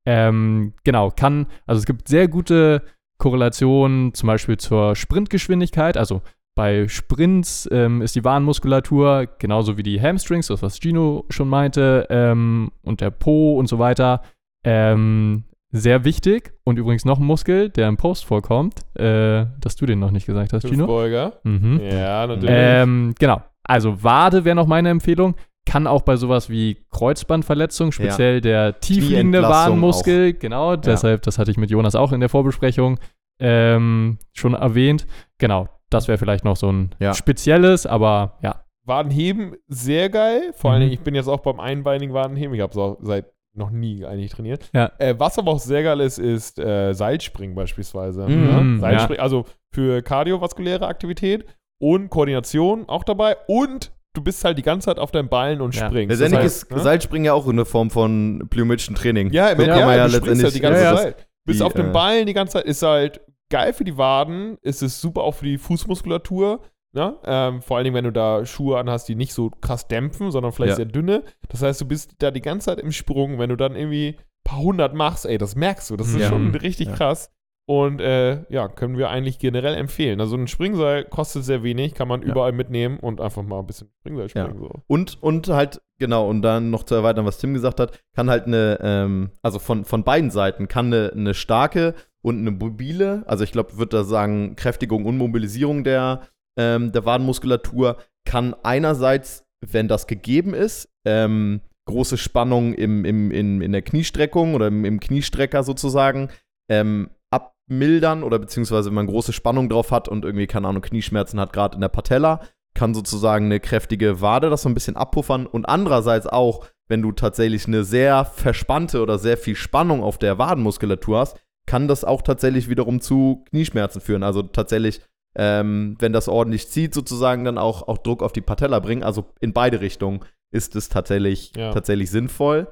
[0.05, 2.83] Ähm, genau, kann, also es gibt sehr gute
[3.17, 5.97] Korrelationen zum Beispiel zur Sprintgeschwindigkeit.
[5.97, 6.21] Also
[6.55, 12.07] bei Sprints ähm, ist die Wadenmuskulatur genauso wie die Hamstrings, das was Gino schon meinte,
[12.09, 14.21] ähm, und der Po und so weiter,
[14.65, 16.53] ähm, sehr wichtig.
[16.63, 20.25] Und übrigens noch ein Muskel, der im Post vorkommt, äh, dass du den noch nicht
[20.25, 20.83] gesagt hast, Gino.
[20.83, 21.39] Hüftbeuger.
[21.43, 21.79] Mhm.
[21.81, 22.49] Ja, natürlich.
[22.51, 23.41] Ähm, genau.
[23.63, 25.35] Also Wade wäre noch meine Empfehlung.
[25.65, 31.51] Kann auch bei sowas wie Kreuzbandverletzung, speziell der tiefliegende Knieentlassung Wadenmuskel, genau, deshalb, das hatte
[31.51, 32.99] ich mit Jonas auch in der Vorbesprechung
[33.39, 35.05] ähm, schon erwähnt.
[35.37, 37.13] Genau, das wäre vielleicht noch so ein Ja.
[37.13, 38.63] spezielles, aber ja.
[38.85, 40.51] Wadenheben, sehr geil.
[40.55, 40.85] Vor allen Mhm.
[40.85, 42.55] Dingen, ich bin jetzt auch beim einbeinigen Wadenheben.
[42.55, 44.69] Ich habe es auch seit noch nie eigentlich trainiert.
[44.73, 44.91] Ja.
[44.97, 48.27] Äh, was aber auch sehr geil ist, ist äh, Seilspringen beispielsweise.
[48.27, 48.79] Mhm, ne?
[48.79, 51.45] Seilspringen, also für kardiovaskuläre Aktivität
[51.79, 55.75] und Koordination auch dabei und du bist halt die ganze Zeit auf deinen Ballen und
[55.75, 55.87] Ja.
[55.87, 56.09] springst.
[56.19, 56.79] Letztendlich Das heißt, ist ne?
[56.79, 59.31] Seilspringen ja auch eine Form von plyometrischen Training.
[59.31, 60.97] Ja, so wenn, kann ja, man ja du springst letztendlich halt die ganze Ja, ja.
[60.97, 61.27] Zeit.
[61.45, 63.21] Bist die, auf den äh, Ballen die ganze Zeit, ist halt
[63.51, 66.61] geil für die Waden, ist es super auch für die Fußmuskulatur.
[66.93, 67.15] Ne?
[67.23, 70.51] Ähm, vor allen Dingen, wenn du da Schuhe anhast, die nicht so krass dämpfen, sondern
[70.51, 70.75] vielleicht Ja.
[70.77, 71.23] sehr dünne.
[71.49, 73.39] Das heißt, du bist da die ganze Zeit im Sprung.
[73.39, 75.95] Wenn du dann irgendwie ein paar hundert machst, ey, das merkst du.
[75.95, 76.27] Das ist Ja.
[76.29, 76.95] schon richtig Ja.
[76.95, 77.31] krass.
[77.65, 80.19] Und äh, ja, können wir eigentlich generell empfehlen.
[80.19, 82.29] Also ein Springseil kostet sehr wenig, kann man Ja.
[82.29, 84.45] überall mitnehmen und einfach mal ein bisschen Springseil Ja.
[84.45, 84.59] springen.
[84.59, 84.71] So.
[84.87, 88.47] Und, und halt, genau, und dann noch zu erweitern, was Tim gesagt hat, kann halt
[88.47, 93.43] eine, ähm, also von, von beiden Seiten, kann eine, eine starke und eine mobile, also
[93.43, 96.21] ich glaube, würde da sagen, Kräftigung und Mobilisierung der,
[96.57, 103.61] ähm, der Wadenmuskulatur, kann einerseits, wenn das gegeben ist, ähm, große Spannung im, im, in,
[103.61, 106.29] in der Kniestreckung oder im, im Kniestrecker sozusagen,
[106.69, 111.39] ähm, abmildern oder beziehungsweise wenn man große Spannung drauf hat und irgendwie, keine Ahnung, Knieschmerzen
[111.39, 112.41] hat, gerade in der Patella,
[112.73, 117.11] kann sozusagen eine kräftige Wade das so ein bisschen abpuffern und andererseits auch, wenn du
[117.11, 121.37] tatsächlich eine sehr verspannte oder sehr viel Spannung auf der Wadenmuskulatur hast,
[121.71, 124.23] kann das auch tatsächlich wiederum zu Knieschmerzen führen.
[124.23, 124.99] Also tatsächlich,
[125.37, 129.03] ähm, wenn das ordentlich zieht, sozusagen dann auch, auch Druck auf die Patella bringen.
[129.03, 130.19] Also in beide Richtungen
[130.53, 131.71] ist es tatsächlich, Ja.
[131.71, 132.67] tatsächlich sinnvoll.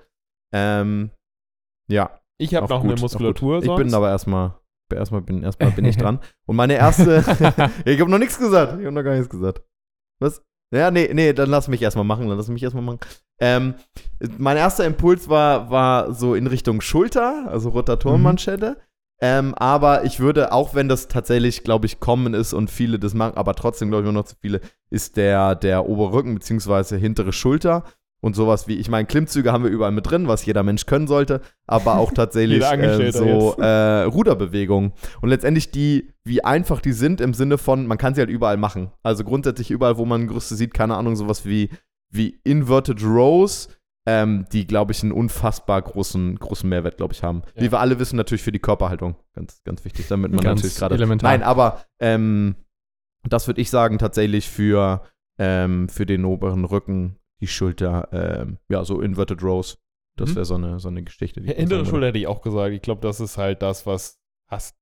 [0.53, 1.11] Ähm,
[1.89, 3.63] ja, Ich habe noch gut, eine Muskulatur.
[3.63, 4.59] Ich bin aber erstmal,
[4.93, 6.19] erstmal bin, erstmal bin ich dran.
[6.45, 7.19] Und meine erste,
[7.85, 8.79] ich habe noch nichts gesagt.
[8.79, 9.61] Ich habe noch gar nichts gesagt.
[10.19, 10.43] Was?
[10.75, 12.27] Ja, nee, nee, dann lass mich erstmal machen.
[12.27, 12.99] Dann lass mich erstmal machen.
[13.39, 13.75] Ähm,
[14.37, 18.75] mein erster Impuls war, war so in Richtung Schulter, also Rotatorenmanschette.
[19.21, 23.13] Ähm, aber ich würde, auch wenn das tatsächlich, glaube ich, kommen ist und viele das
[23.13, 26.97] machen, aber trotzdem, glaube ich, immer noch zu viele, ist der, der obere Rücken bzw.
[26.97, 27.83] hintere Schulter.
[28.21, 31.07] und sowas wie, ich meine, Klimmzüge haben wir überall mit drin, was jeder Mensch können
[31.07, 34.93] sollte, aber auch tatsächlich äh, so äh, Ruderbewegungen.
[35.21, 38.57] Und letztendlich die, wie einfach die sind im Sinne von, man kann sie halt überall
[38.57, 38.91] machen.
[39.03, 41.69] Also grundsätzlich überall, wo man Gerüste sieht, keine Ahnung, sowas wie,
[42.11, 43.69] wie Inverted Rows,
[44.09, 47.43] ähm, die, glaube ich, einen unfassbar großen, großen Mehrwert, glaube ich, haben.
[47.55, 47.61] Ja.
[47.61, 49.15] Wie wir alle wissen, natürlich für die Körperhaltung.
[49.33, 50.95] Ganz, ganz wichtig, damit man Ganz natürlich gerade.
[50.95, 51.29] elementar.
[51.31, 52.55] Nein, aber ähm,
[53.23, 55.03] das würde ich sagen, tatsächlich für,
[55.37, 59.77] ähm, für den oberen Rücken, die Schulter, ähm, ja, so Inverted Rows.
[60.17, 60.35] Das Mhm.
[60.35, 61.41] wäre so eine, so eine Geschichte.
[61.41, 62.73] Die Ja, hintere Schulter hätte ich auch gesagt.
[62.73, 64.75] Ich glaube, das ist halt das, was hast,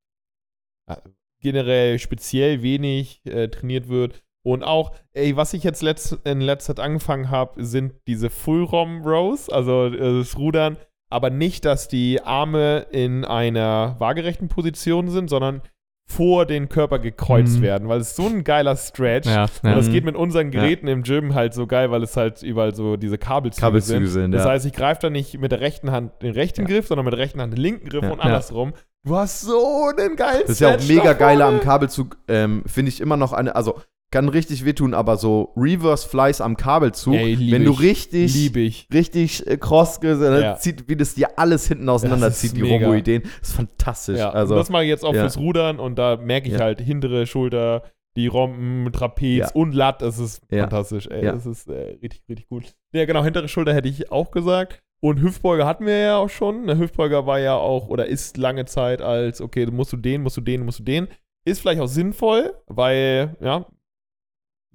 [0.88, 0.96] äh,
[1.42, 4.24] generell speziell wenig äh, trainiert wird.
[4.48, 9.50] Und auch, ey, was ich jetzt letzt, in letzter Zeit angefangen habe, sind diese Full-Rom-Rows,
[9.50, 10.78] also äh, das Rudern,
[11.10, 15.62] aber nicht, dass die Arme in einer waagerechten Position sind, sondern
[16.10, 17.62] vor den Körper gekreuzt Mhm.
[17.64, 19.28] werden, weil es so ein geiler Stretch.
[19.28, 19.76] Ja, Und ja.
[19.76, 20.62] das geht mit unseren Ja.
[20.62, 24.22] Geräten im Gym halt so geil, weil es halt überall so diese Kabelzüge, Kabelzüge sind.
[24.22, 24.52] sind, Das ja.
[24.52, 26.68] heißt, ich greife da nicht mit der rechten Hand den rechten Ja.
[26.68, 28.12] Griff, sondern mit der rechten Hand den linken Griff Ja.
[28.12, 28.24] und Ja.
[28.26, 28.74] andersrum.
[29.04, 31.60] Du hast so einen geilen Das ist ja auch Stretch mega da geil am.
[31.60, 33.76] Kabelzug, ähm, finde ich immer noch eine, also
[34.12, 37.80] kann richtig wehtun, aber so Reverse Flies am Kabelzug, Ey, wenn du ich.
[37.82, 38.88] richtig, ich.
[38.94, 40.56] richtig äh, cross, dann Ja.
[40.56, 42.62] zieht, wie das dir alles hinten auseinanderzieht, die.
[42.62, 44.18] Das ist fantastisch.
[44.18, 45.22] Ja, also, das mache ich jetzt auch ja.
[45.22, 47.84] fürs Rudern und da merke ich halt hintere Schulter,
[48.16, 50.02] die Rompen, Trapez und Lat.
[50.02, 51.08] Das ist fantastisch.
[51.08, 51.24] Ey.
[51.24, 52.76] Das ist äh, richtig, richtig gut.
[52.94, 54.82] Ja, genau, hintere Schulter hätte ich auch gesagt.
[55.00, 56.66] Und Hüftbeuger hatten wir ja auch schon.
[56.66, 60.24] Der Hüftbeuger war ja auch oder ist lange Zeit als, okay, du musst du den,
[60.24, 61.08] musst du den, musst du den.
[61.46, 63.68] Ist vielleicht auch sinnvoll, weil, ja,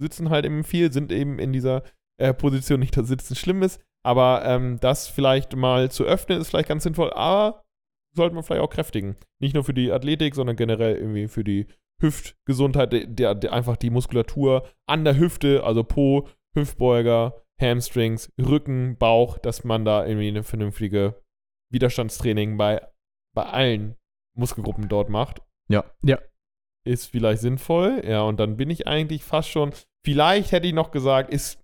[0.02, 1.82] sitzen halt eben viel, sind eben in dieser
[2.18, 3.80] äh, Position nicht, dass Sitzen schlimm ist.
[4.04, 7.12] Aber ähm, das vielleicht mal zu öffnen, ist vielleicht ganz sinnvoll.
[7.12, 7.62] Aber
[8.14, 9.16] sollte man vielleicht auch kräftigen.
[9.40, 11.66] Nicht nur für die Athletik, sondern generell irgendwie für die
[12.00, 19.38] Hüftgesundheit, der, der, einfach die Muskulatur an der Hüfte, also Po, Hüftbeuger, Hamstrings, Rücken, Bauch,
[19.38, 21.22] dass man da irgendwie eine vernünftige
[21.70, 22.86] Widerstandstraining bei,
[23.34, 23.96] bei allen
[24.34, 25.42] Muskelgruppen dort macht.
[25.68, 25.84] Ja.
[26.02, 26.18] Ja.
[26.84, 28.02] Ist vielleicht sinnvoll.
[28.04, 29.72] Ja, und dann bin ich eigentlich fast schon.
[30.04, 31.58] Vielleicht hätte ich noch gesagt, ist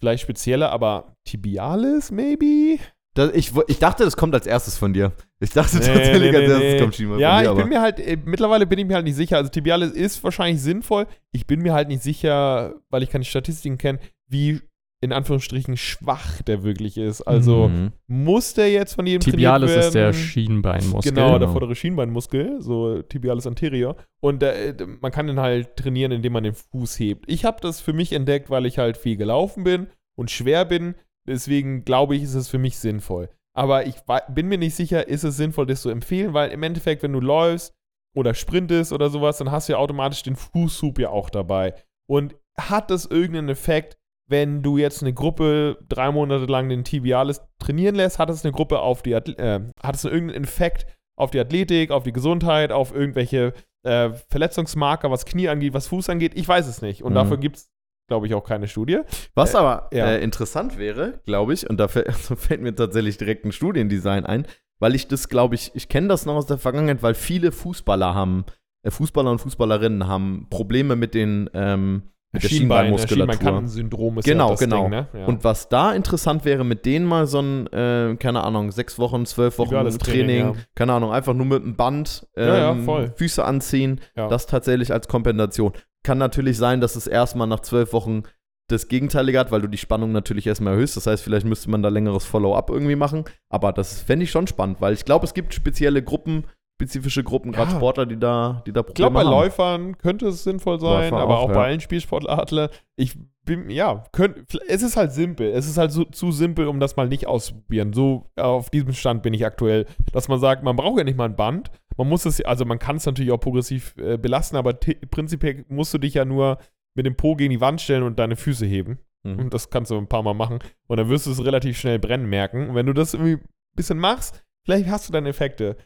[0.00, 2.78] vielleicht spezieller, aber Tibialis, maybe?
[3.14, 5.12] das, ich, ich dachte, das kommt als erstes von dir.
[5.40, 6.78] Ich dachte Nee, tatsächlich, nee, als erstes nee.
[6.80, 7.42] kommt Schienbein Ja, von dir.
[7.44, 9.36] ich aber- bin mir halt, äh, mittlerweile bin ich mir halt nicht sicher.
[9.36, 11.06] Also Tibialis ist wahrscheinlich sinnvoll.
[11.32, 14.60] Ich bin mir halt nicht sicher, weil ich keine Statistiken kenne, wie
[15.02, 17.22] in Anführungsstrichen schwach der wirklich ist.
[17.22, 17.92] Also Mhm.
[18.06, 20.14] muss der jetzt von jedem Tibialis trainiert ist der werden?
[20.14, 21.12] Schienbeinmuskel.
[21.12, 21.52] Genau, der Genau.
[21.52, 23.96] vordere Schienbeinmuskel, so Tibialis anterior.
[24.20, 27.24] Und äh, man kann den halt trainieren, indem man den Fuß hebt.
[27.28, 29.86] Ich habe das für mich entdeckt, weil ich halt viel gelaufen bin
[30.18, 30.94] und schwer bin.
[31.26, 33.30] Deswegen glaube ich, ist es für mich sinnvoll.
[33.56, 33.96] Aber ich
[34.28, 37.20] bin mir nicht sicher, ist es sinnvoll, das zu empfehlen, weil im Endeffekt, wenn du
[37.20, 37.74] läufst
[38.14, 41.74] oder sprintest oder sowas, dann hast du ja automatisch den Fußhub ja auch dabei.
[42.08, 43.96] Und hat das irgendeinen Effekt,
[44.30, 48.52] wenn du jetzt eine Gruppe drei Monate lang den Tibialis trainieren lässt, hat es eine
[48.52, 50.86] Gruppe auf die äh, hat es irgendeinen Effekt
[51.18, 53.52] auf die Athletik, auf die Gesundheit, auf irgendwelche
[53.82, 56.32] äh, Verletzungsmarker, was Knie angeht, was Fuß angeht?
[56.34, 57.02] Ich weiß es nicht.
[57.02, 57.16] Und Mhm.
[57.16, 57.70] dafür gibt es,
[58.08, 59.00] glaube ich, auch keine Studie.
[59.34, 60.06] Was Äh, aber ja.
[60.06, 64.24] äh, interessant wäre, glaube ich, und da fällt, also fällt mir tatsächlich direkt ein Studiendesign
[64.24, 64.46] ein,
[64.78, 68.14] weil ich das, glaube ich, ich kenne das noch aus der Vergangenheit, weil viele Fußballer
[68.14, 68.44] haben,
[68.82, 73.34] äh, Fußballer und Fußballerinnen haben Probleme mit den ähm, mit der Schienbeinmuskulatur.
[73.34, 74.82] Schienbeinkantensyndrom ist Genau, ja das genau.
[74.82, 75.08] Ding, ne?
[75.14, 75.26] Ja.
[75.26, 79.26] Und was da interessant wäre, mit denen mal so ein, äh, keine Ahnung, sechs Wochen,
[79.26, 80.54] zwölf Wochen Training, Training, ja.
[80.74, 83.06] keine Ahnung, einfach nur mit einem Band ähm, Ja.
[83.16, 85.72] Füße anziehen, das tatsächlich als Kompensation.
[86.02, 88.22] Kann natürlich sein, dass es erstmal nach zwölf Wochen
[88.68, 90.96] das Gegenteilige hat, weil du die Spannung natürlich erstmal erhöhst.
[90.96, 93.24] Das heißt, vielleicht müsste man da längeres Follow-up irgendwie machen.
[93.48, 96.44] Aber das fände ich schon spannend, weil ich glaube, es gibt spezielle Gruppen,
[96.80, 97.76] spezifische Gruppen, gerade Ja.
[97.76, 99.30] Sportler, die da, die da Ich glaube, Probleme bei haben.
[99.30, 101.54] Läufern könnte es sinnvoll sein, Läufer aber auch, auch, ja.
[101.54, 102.68] bei allen Spielsportlerten.
[102.96, 105.50] Ich bin, ja, könnt, es ist halt simpel.
[105.50, 107.92] Es ist halt so, zu simpel, um das mal nicht auszuprobieren.
[107.92, 111.26] So auf diesem Stand bin ich aktuell, dass man sagt, man braucht ja nicht mal
[111.26, 111.70] ein Band.
[111.98, 114.72] Man muss es, also man kann es natürlich auch progressiv äh, belasten, aber
[115.10, 116.58] prinzipiell musst du dich ja nur
[116.94, 118.98] mit dem Po gegen die Wand stellen und deine Füße heben.
[119.22, 119.38] Mhm.
[119.38, 120.60] Und das kannst du ein paar Mal machen.
[120.86, 122.70] Und dann wirst du es relativ schnell brennen merken.
[122.70, 125.76] Und wenn du das irgendwie ein bisschen machst, vielleicht hast du dann Effekte.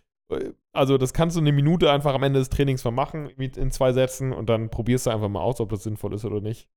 [0.73, 3.71] Also, das kannst du eine Minute einfach am Ende des Trainings mal machen, mit in
[3.71, 6.69] zwei Sätzen, und dann probierst du einfach mal aus, ob das sinnvoll ist oder nicht.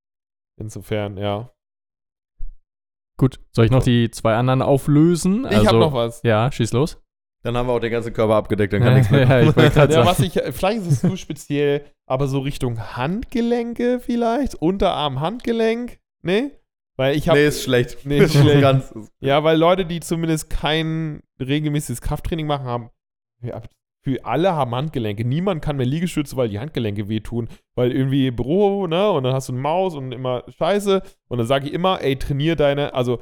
[0.60, 1.52] Insofern, ja.
[3.18, 5.48] Gut, soll ich noch die zwei anderen auflösen?
[5.50, 6.22] Ich habe noch was.
[6.24, 7.02] Ja, schieß los.
[7.44, 9.56] Dann haben wir auch den ganzen Körper abgedeckt, dann kann nichts mehr Ja, ich
[9.92, 16.00] Ja, was ich, vielleicht ist es zu speziell, aber so Richtung Handgelenke vielleicht, Unterarm, Handgelenk,
[16.22, 16.52] ne?
[16.98, 18.00] Weil ich habe Nee, ist schlecht.
[18.06, 18.62] Nee, ist schlecht.
[18.62, 22.90] Ganz, Ja, weil Leute, die zumindest kein regelmäßiges Krafttraining machen, haben,
[23.42, 23.62] ja,
[24.04, 25.26] Für alle haben Handgelenke.
[25.26, 27.50] Niemand kann mehr Liegestütze, weil die Handgelenke wehtun.
[27.76, 29.12] Weil irgendwie Büro, ne?
[29.12, 31.02] Und dann hast du eine Maus und immer Scheiße.
[31.28, 33.20] Und dann sage ich immer, ey, trainier deine, also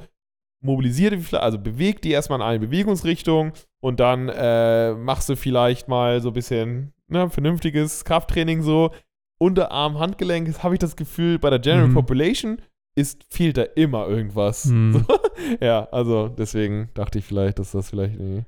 [0.60, 5.86] mobilisiere die, also beweg die erstmal in eine Bewegungsrichtung und dann äh, machst du vielleicht
[5.86, 8.90] mal so ein bisschen ne, vernünftiges Krafttraining so.
[9.38, 11.94] Unterarm, Handgelenk, habe ich das Gefühl, bei der General Mhm.
[11.94, 12.62] Population
[12.96, 14.64] ist, fehlt da immer irgendwas.
[14.64, 14.92] Mhm.
[14.94, 15.18] So,
[15.60, 18.18] ja, also deswegen dachte ich vielleicht, dass das vielleicht.
[18.18, 18.44] Nee.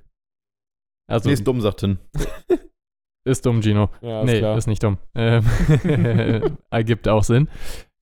[1.09, 1.99] Also Nee, ist dumm, sagt Tin.
[3.25, 3.89] ist dumm, Gino.
[4.01, 4.57] Ja, ist nee, klar.
[4.57, 4.99] ist nicht dumm.
[5.15, 5.45] Ähm,
[6.71, 7.49] ergibt auch Sinn.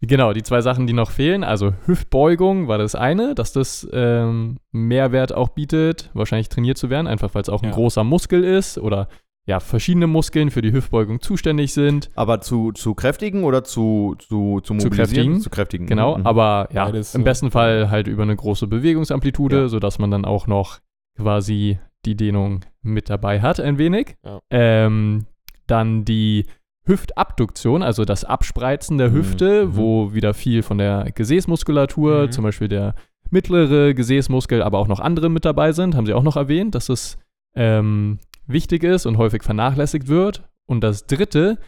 [0.02, 4.59] Genau, die zwei Sachen, die noch fehlen, also Hüftbeugung war das eine, dass das ähm,
[4.70, 7.74] Mehrwert auch bietet, wahrscheinlich trainiert zu werden, einfach weil es auch ein Ja.
[7.74, 9.09] großer Muskel ist oder
[9.48, 12.11] ja, verschiedene Muskeln für die Hüftbeugung zuständig sind.
[12.14, 14.90] Aber zu, zu kräftigen oder zu, zu, zu mobilisieren?
[14.96, 15.40] kräftigen.
[15.40, 15.86] Zu kräftigen.
[15.86, 16.26] Genau, Mhm.
[16.26, 19.68] aber ja, Beides, im besten Fall halt über eine große Bewegungsamplitude, Ja.
[19.68, 20.80] sodass man dann auch noch
[21.16, 24.14] quasi die Dehnung mit dabei hat, ein wenig.
[24.24, 24.40] Ja.
[24.50, 25.26] Ähm,
[25.66, 26.46] dann die
[26.86, 29.76] Hüftabduktion, also das Abspreizen der Mhm, Hüfte, mhm.
[29.76, 32.32] wo wieder viel von der Gesäßmuskulatur, Mhm.
[32.32, 32.94] zum Beispiel der
[33.30, 36.86] mittlere Gesäßmuskel, aber auch noch andere mit dabei sind, haben sie auch noch erwähnt, dass
[36.86, 37.18] das
[37.57, 40.44] ähm, wichtig ist und häufig vernachlässigt wird.
[40.66, 41.59] Und das dritte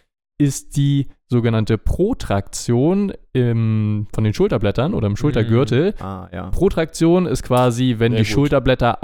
[0.41, 5.95] ist die sogenannte Protraktion im, von den Schulterblättern oder im Schultergürtel.
[6.01, 6.51] Ah, ja.
[6.51, 8.33] Protraktion ist quasi, wenn Sehr die gut.
[8.35, 9.03] Schulterblätter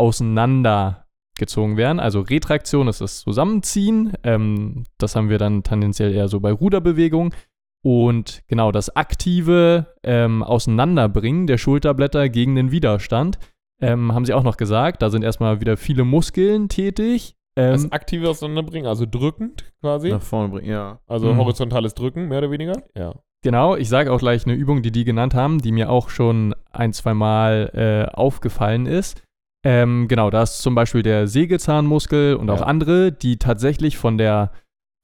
[1.38, 2.00] auseinandergezogen werden.
[2.00, 4.12] Also Retraktion ist das Zusammenziehen.
[4.22, 7.34] Ähm, das haben wir dann tendenziell eher so bei Ruderbewegungen.
[7.82, 13.38] Und genau das aktive ähm, Auseinanderbringen der Schulterblätter gegen den Widerstand
[13.82, 15.02] ähm, haben sie auch noch gesagt.
[15.02, 17.36] Da sind erstmal wieder viele Muskeln tätig.
[17.56, 20.10] Das Ähm, aktive Auseinanderbringen, also drückend quasi.
[20.10, 20.98] Nach vorne bringen, ja.
[21.06, 21.38] Also Mhm.
[21.38, 22.82] horizontales Drücken, mehr oder weniger.
[22.96, 23.14] Ja.
[23.42, 26.54] Genau, ich sage auch gleich eine Übung, die die genannt haben, die mir auch schon
[26.72, 29.22] ein, zwei Mal äh, aufgefallen ist.
[29.64, 32.66] Ähm, genau, da ist zum Beispiel der Sägezahnmuskel und auch Ja.
[32.66, 34.52] andere, die tatsächlich von der,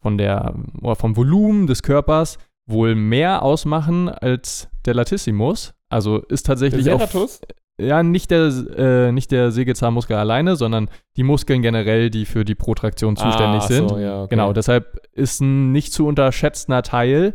[0.02, 5.74] von der, oder vom Volumen des Körpers wohl mehr ausmachen als der Latissimus.
[5.88, 7.40] Also ist tatsächlich Der auch Serratus?
[7.80, 12.54] ja, nicht der, äh, nicht der Sägezahnmuskel alleine, sondern die Muskeln generell, die für die
[12.54, 13.88] Protraktion zuständig ah, sind.
[13.88, 14.28] So, ja, okay.
[14.30, 17.34] Genau, deshalb ist ein nicht zu unterschätzender Teil.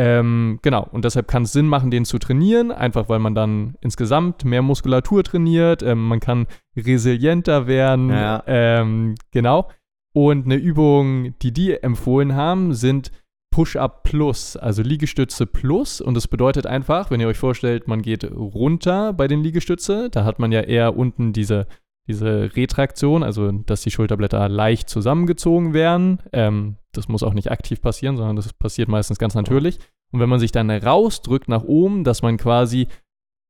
[0.00, 3.74] Ähm, genau, und deshalb kann es Sinn machen, den zu trainieren, einfach weil man dann
[3.80, 6.46] insgesamt mehr Muskulatur trainiert, ähm, man kann
[6.76, 8.08] resilienter werden.
[8.10, 8.44] Ja.
[8.46, 9.68] Ähm, genau.
[10.12, 13.10] Und eine Übung, die die empfohlen haben, sind
[13.50, 16.00] Push-Up Plus, also Liegestütze Plus.
[16.00, 20.22] Und das bedeutet einfach, wenn ihr euch vorstellt, man geht runter bei den Liegestütze, da
[20.22, 21.66] hat man ja eher unten diese,
[22.08, 26.20] diese Retraktion, also dass die Schulterblätter leicht zusammengezogen werden.
[26.32, 29.78] Ähm, das muss auch nicht aktiv passieren, sondern das passiert meistens ganz natürlich.
[30.10, 32.88] Und wenn man sich dann rausdrückt nach oben, dass man quasi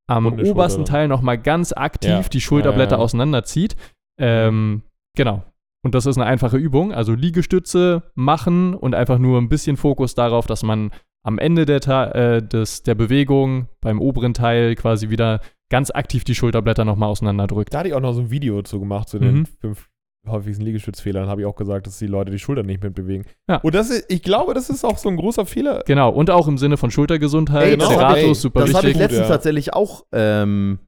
[0.09, 0.85] am Schulter obersten.
[0.85, 2.21] Teil nochmal ganz aktiv Ja.
[2.23, 3.05] die Schulterblätter Ja, ja.
[3.05, 3.77] auseinanderzieht.
[4.19, 4.83] Ähm,
[5.17, 5.45] genau.
[5.85, 6.93] Und das ist eine einfache Übung.
[6.93, 10.91] Also Liegestütze machen und einfach nur ein bisschen Fokus darauf, dass man
[11.25, 15.41] am Ende der, äh, des, der Bewegung beim oberen Teil quasi wieder
[15.71, 17.75] ganz aktiv die Schulterblätter nochmal auseinanderdrückt.
[17.75, 19.23] Da hatte ich auch noch so ein Video zu gemacht, zu Mhm.
[19.23, 19.89] den fünf
[20.27, 21.29] häufigsten Liegestützfehlern.
[21.29, 23.25] Habe ich auch gesagt, dass die Leute die Schultern nicht mitbewegen.
[23.49, 23.57] Ja.
[23.57, 25.83] Und das ist, ich glaube, das ist auch so ein großer Fehler.
[25.87, 28.89] Genau, und auch im Sinne von Schultergesundheit, Ey, das hab Serratus, ich- super Das habe
[28.91, 29.01] ich wichtig.
[29.01, 29.35] letzt- letztens ja.
[29.35, 30.81] tatsächlich auch ähm,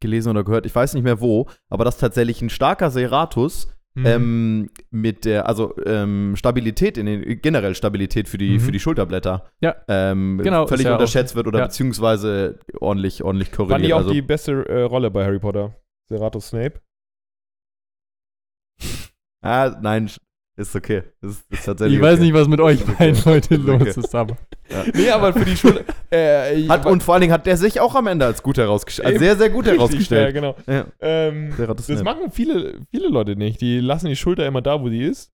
[0.00, 0.66] gelesen oder gehört.
[0.66, 4.06] Ich weiß nicht mehr wo, aber dass tatsächlich ein starker Serratus Mhm.
[4.06, 8.60] ähm, mit der, also ähm, Stabilität in den, generell Stabilität für die, Mhm.
[8.60, 9.74] für die Schulterblätter Ja.
[9.88, 11.64] ähm, Genau, völlig ja auch- unterschätzt wird oder ja.
[11.66, 13.88] beziehungsweise ordentlich, ordentlich Fand korreliert.
[13.88, 15.74] ich auch Also, die beste äh, Rolle bei Harry Potter.
[16.10, 16.80] Seratus Snape.
[19.42, 20.10] ah, nein,
[20.56, 21.02] ist okay.
[21.22, 22.22] Ist, ist tatsächlich ich weiß okay.
[22.24, 22.94] nicht, was mit euch Okay.
[22.98, 23.84] beiden heute Okay.
[23.84, 24.36] los ist, aber.
[24.94, 25.84] Nee, aber für die Schulter.
[26.10, 29.06] äh, Hat, und vor allen Dingen hat der sich auch am Ende als gut herausgestellt.
[29.06, 30.26] Als sehr, sehr gut Richtig, herausgestellt.
[30.26, 30.56] Ja, genau.
[30.66, 30.86] Ja.
[31.00, 33.60] Ähm, das machen viele, viele Leute nicht.
[33.60, 35.30] Die lassen die Schulter immer da, wo sie ist.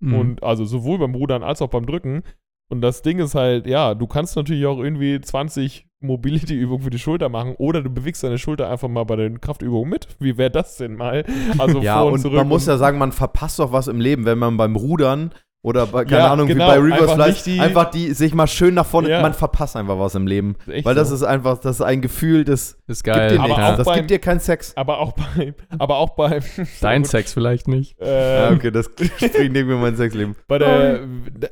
[0.00, 0.14] Mhm.
[0.14, 2.22] Und also sowohl beim Rudern als auch beim Drücken.
[2.70, 6.98] Und das Ding ist halt, ja, du kannst natürlich auch irgendwie 20 Mobility-Übungen für die
[6.98, 10.08] Schulter machen oder du bewegst deine Schulter einfach mal bei den Kraftübungen mit.
[10.20, 11.24] Wie wäre das denn mal?
[11.58, 12.36] Also Ja, vor und und zurück.
[12.36, 15.32] man muss ja sagen, man verpasst doch was im Leben, wenn man beim Rudern
[15.64, 18.34] oder bei, keine Ja, Ahnung, genau, wie bei Reverse einfach Flight, die- einfach die sich
[18.34, 19.22] mal schön nach vorne, Ja.
[19.22, 20.56] man verpasst einfach was im Leben.
[20.68, 21.14] Echt Weil das so.
[21.16, 23.30] ist einfach, das ist ein Gefühl, das ist gibt geil.
[23.30, 23.62] dir Aber nichts.
[23.64, 24.72] auch Das beim- gibt dir keinen Sex.
[24.76, 26.40] aber auch bei, aber auch bei,
[26.80, 27.98] Dein Sex vielleicht nicht.
[28.00, 28.86] äh, Ja, okay, das
[29.16, 30.36] springt mir mein Sexleben.
[30.46, 31.00] Bei der,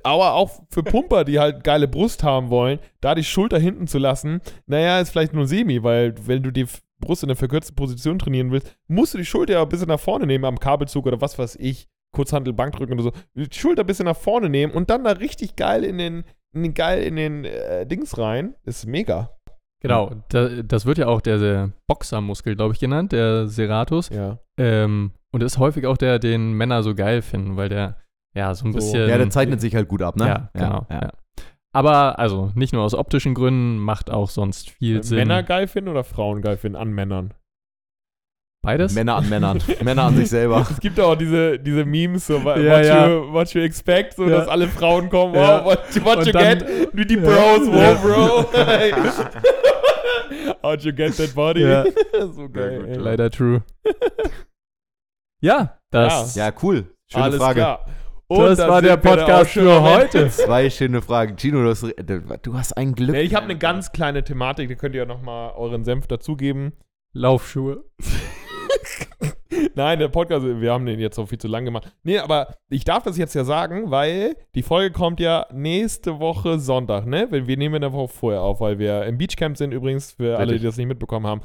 [0.03, 3.97] aber auch für Pumper, die halt geile Brust haben wollen, da die Schulter hinten zu
[3.99, 6.67] lassen, naja, ist vielleicht nur semi, weil wenn du die
[7.01, 9.99] Brust in der verkürzten Position trainieren willst, musst du die Schulter ja ein bisschen nach
[9.99, 13.87] vorne nehmen am Kabelzug oder was weiß ich, Kurzhandel, Bankdrücken oder so, die Schulter ein
[13.87, 17.17] bisschen nach vorne nehmen und dann da richtig geil in den, in den geil in
[17.17, 18.55] den äh, Dings rein.
[18.65, 19.31] Ist mega.
[19.81, 24.11] Genau, da, das wird ja auch der, der Boxermuskel, glaube ich, genannt, der Serratus.
[24.11, 24.39] Ja.
[24.57, 27.97] Ähm, und ist häufig auch der, den Männer so geil finden, weil der
[28.35, 28.77] ja, so ein So.
[28.77, 29.09] bisschen.
[29.09, 30.27] Ja, der zeichnet sich halt gut ab, ne?
[30.27, 30.87] Ja, genau.
[30.91, 31.13] Ja.
[31.75, 35.19] Aber also nicht nur aus optischen Gründen, macht auch sonst viel Sinn.
[35.19, 37.35] Männer geil finden oder Frauen geil finden an Männern?
[38.65, 38.95] Beides?
[38.95, 39.61] Männer an Männern.
[39.83, 40.65] Männer an sich selber.
[40.71, 43.09] Es gibt auch diese, diese Memes, so what, Ja, ja.
[43.09, 44.39] You, what you expect, so Ja.
[44.39, 45.65] dass alle Frauen kommen, Ja.
[45.65, 47.21] wow, what, what Und you dann- get, wie die Ja.
[47.23, 47.95] Bros, wow, Ja.
[47.95, 48.47] bro.
[50.63, 51.63] How'd you get that body?
[51.63, 51.85] Ja.
[52.33, 52.85] so geil.
[52.87, 52.97] gut.
[52.99, 53.63] Leider true.
[55.43, 56.37] ja, das.
[56.37, 56.85] Ja, cool.
[57.11, 57.61] Schöne Alles Frage.
[57.61, 57.87] klar.
[58.29, 60.29] Das da war der Podcast für heute.
[60.31, 61.37] Zwei schöne Fragen.
[61.37, 61.83] Gino, du hast,
[62.43, 63.11] du hast ein Glück.
[63.11, 66.73] Nee, ich habe eine ganz kleine Thematik, da könnt ihr nochmal euren Senf dazugeben.
[67.13, 67.85] Laufschuhe.
[69.75, 71.93] Nein, der Podcast, wir haben den jetzt so viel zu lang gemacht.
[72.03, 76.59] Nee, aber ich darf das jetzt ja sagen, weil die Folge kommt ja nächste Woche
[76.59, 77.29] Sonntag, ne?
[77.31, 80.53] Wir nehmen eine Woche vorher auf, weil wir im Beachcamp sind übrigens, für alle, die
[80.55, 80.69] Richtig.
[80.69, 81.43] das nicht mitbekommen haben.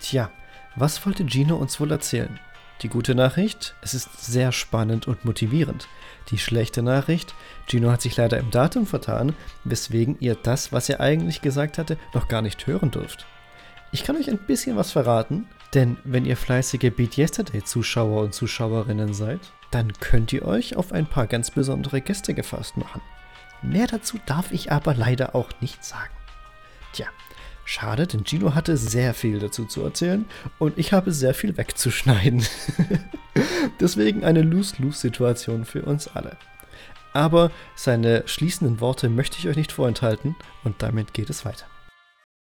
[0.00, 0.30] Tja,
[0.76, 2.38] was wollte Gino uns wohl erzählen?
[2.82, 5.86] Die gute Nachricht, es ist sehr spannend und motivierend.
[6.30, 7.34] Die schlechte Nachricht,
[7.68, 11.96] Gino hat sich leider im Datum vertan, weswegen ihr das, was er eigentlich gesagt hatte,
[12.12, 13.26] noch gar nicht hören dürft.
[13.92, 18.34] Ich kann euch ein bisschen was verraten, denn wenn ihr fleißige Beat Yesterday Zuschauer und
[18.34, 23.00] Zuschauerinnen seid, dann könnt ihr euch auf ein paar ganz besondere Gäste gefasst machen.
[23.62, 26.12] Mehr dazu darf ich aber leider auch nicht sagen.
[26.92, 27.06] Tja,
[27.64, 30.26] schade, denn Gino hatte sehr viel dazu zu erzählen
[30.58, 32.44] und ich habe sehr viel wegzuschneiden.
[33.80, 36.36] Deswegen eine Lose-Lose-Situation für uns alle.
[37.14, 41.66] Aber seine schließenden Worte möchte ich euch nicht vorenthalten und damit geht es weiter.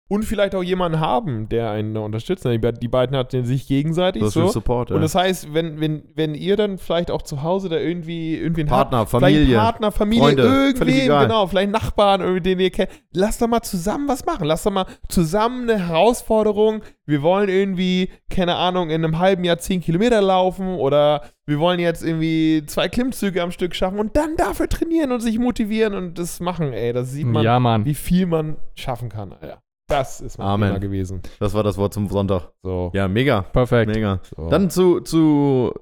[0.10, 2.46] Und vielleicht auch jemanden haben, der einen unterstützt.
[2.46, 4.54] Die, be- die beiden hatten sich gegenseitig Social so.
[4.54, 4.92] Support.
[4.92, 5.02] Und ja.
[5.02, 8.70] das heißt, wenn, wenn, wenn ihr dann vielleicht auch zu Hause da irgendwie, irgendwie einen
[8.70, 11.26] Partner, habt, Familie, Partner, Familie, Freunde, völlig irgendwen, egal.
[11.28, 14.48] genau, vielleicht Nachbarn, irgendwie, den ihr kennt, lasst doch mal zusammen was machen.
[14.48, 16.84] Lasst doch mal zusammen eine Herausforderung.
[17.06, 21.82] Wir wollen irgendwie, keine Ahnung, in einem halben Jahr 10 Kilometer laufen oder wir wollen
[21.82, 26.18] jetzt irgendwie zwei Klimmzüge am Stück schaffen und dann dafür trainieren und sich motivieren und
[26.18, 26.94] das machen, ey.
[26.94, 27.84] Das sieht man, ja, Mann.
[27.84, 29.60] wie viel man schaffen kann, Alter.
[29.88, 30.70] Das ist mein Amen.
[30.70, 31.22] Thema gewesen.
[31.40, 32.52] Das war das Wort zum Sonntag.
[32.62, 32.92] So.
[32.94, 33.42] Ja, mega.
[33.42, 33.94] Perfekt.
[33.94, 34.20] Mega.
[34.36, 34.50] so.
[34.50, 35.74] Dann zu, zu,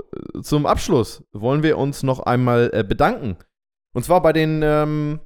[0.42, 3.38] zum Abschluss wollen wir uns noch einmal äh, bedanken.
[3.94, 5.20] Und zwar bei den ähm,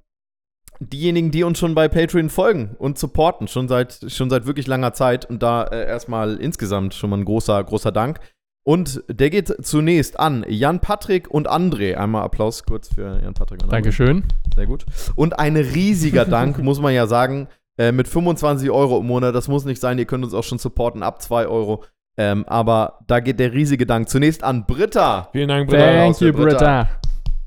[0.79, 4.93] diejenigen, die uns schon bei Patreon folgen und supporten, schon seit, schon seit wirklich langer
[4.93, 5.25] Zeit.
[5.25, 8.19] Und da äh, erstmal insgesamt schon mal ein großer, großer Dank.
[8.63, 11.95] Und der geht zunächst an Jan Patrick und André.
[11.95, 13.71] Einmal Applaus kurz für Jan Patrick und André.
[13.71, 14.23] Dankeschön.
[14.55, 14.85] Sehr gut.
[15.15, 17.47] Und ein riesiger Dank, muss man ja sagen,
[17.79, 19.33] äh, mit 25 Euro im Monat.
[19.33, 21.83] Das muss nicht sein, ihr könnt uns auch schon supporten ab 2 Euro.
[22.17, 25.29] Ähm, aber da geht der riesige Dank zunächst an Britta.
[25.31, 25.85] Vielen Dank, Britta.
[25.85, 26.49] Thank you, Britta.
[26.57, 26.89] Britta.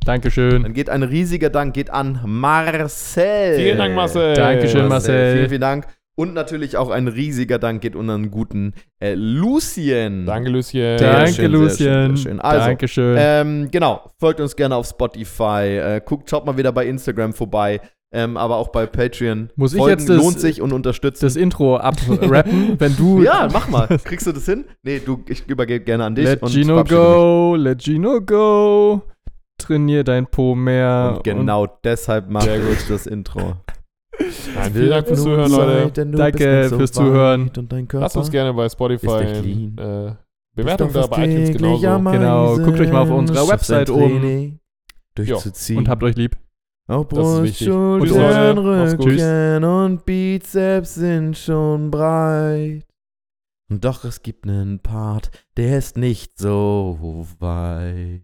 [0.06, 0.62] Dankeschön.
[0.62, 3.56] Dann geht ein riesiger Dank geht an Marcel.
[3.56, 4.34] Vielen Dank, Marcel.
[4.34, 5.34] Dankeschön, Marcel.
[5.34, 5.86] Vielen, vielen Dank.
[6.14, 10.24] Und natürlich auch ein riesiger Dank geht unseren guten äh, Lucien.
[10.24, 10.98] Danke, Lucien.
[10.98, 12.16] Sehr Danke, schön, sehr schön, Lucien.
[12.16, 12.40] sehr schön.
[12.40, 13.16] Also, Dankeschön.
[13.18, 17.80] Ähm, genau, folgt uns gerne auf Spotify, äh, guckt, schaut mal wieder bei Instagram vorbei,
[18.12, 19.50] ähm, aber auch bei Patreon.
[19.56, 21.22] Muss ich Folgen jetzt das- lohnt sich und unterstützt.
[21.22, 23.22] das Intro abrappen, wenn du.
[23.22, 23.86] ja, mach mal.
[24.04, 24.64] Kriegst du das hin?
[24.82, 26.24] Nee, du, ich übergebe gerne an dich.
[26.26, 26.88] Let und Gino mich.
[26.88, 29.02] go, let Gino go.
[29.58, 31.14] Trainier dein Po mehr.
[31.16, 33.56] Und genau deshalb mache ich das Intro.
[34.54, 36.06] Nein, vielen Dank fürs Zuhören, Leute.
[36.06, 37.50] Danke fürs Zuhören.
[37.56, 39.08] Und Lasst uns gerne bei Spotify
[39.78, 40.12] äh,
[40.54, 42.10] Bewertung da, bei iTunes genauso.
[42.10, 44.58] Genau, guckt euch mal auf unserer Website um.
[45.14, 45.78] Durchzuziehen.
[45.78, 46.36] Und habt euch lieb.
[46.88, 47.58] Auch Brust.
[47.58, 48.58] Schultern.
[48.58, 52.84] Rücken und Bizeps sind schon breit.
[53.70, 58.22] Und doch es gibt nen Part, der ist nicht so weit.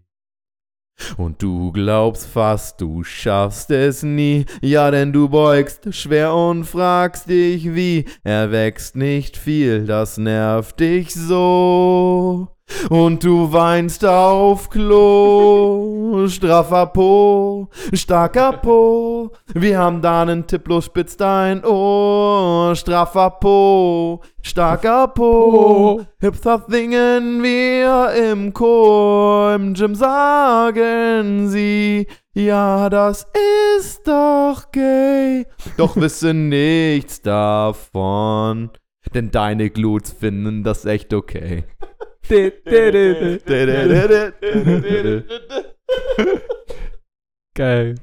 [1.17, 4.45] Und du glaubst fast, du schaffst es nie.
[4.61, 8.05] Ja, denn du beugst schwer und fragst dich wie.
[8.23, 12.49] Er wächst nicht viel, das nervt dich so.
[12.89, 19.31] Und du weinst auf Klo, straffer Po, starker Po.
[19.53, 26.01] Wir haben da nen Tipp, bloß spitz dein Ohr, straffer Po, starker Po.
[26.19, 33.27] Hüpfer singen wir im Chor, im Gym sagen sie, ja, das
[33.77, 35.45] ist doch gay.
[35.77, 38.69] Doch wissen nichts davon,
[39.13, 41.65] denn deine Gluts finden das echt okay.
[47.55, 47.95] Geil.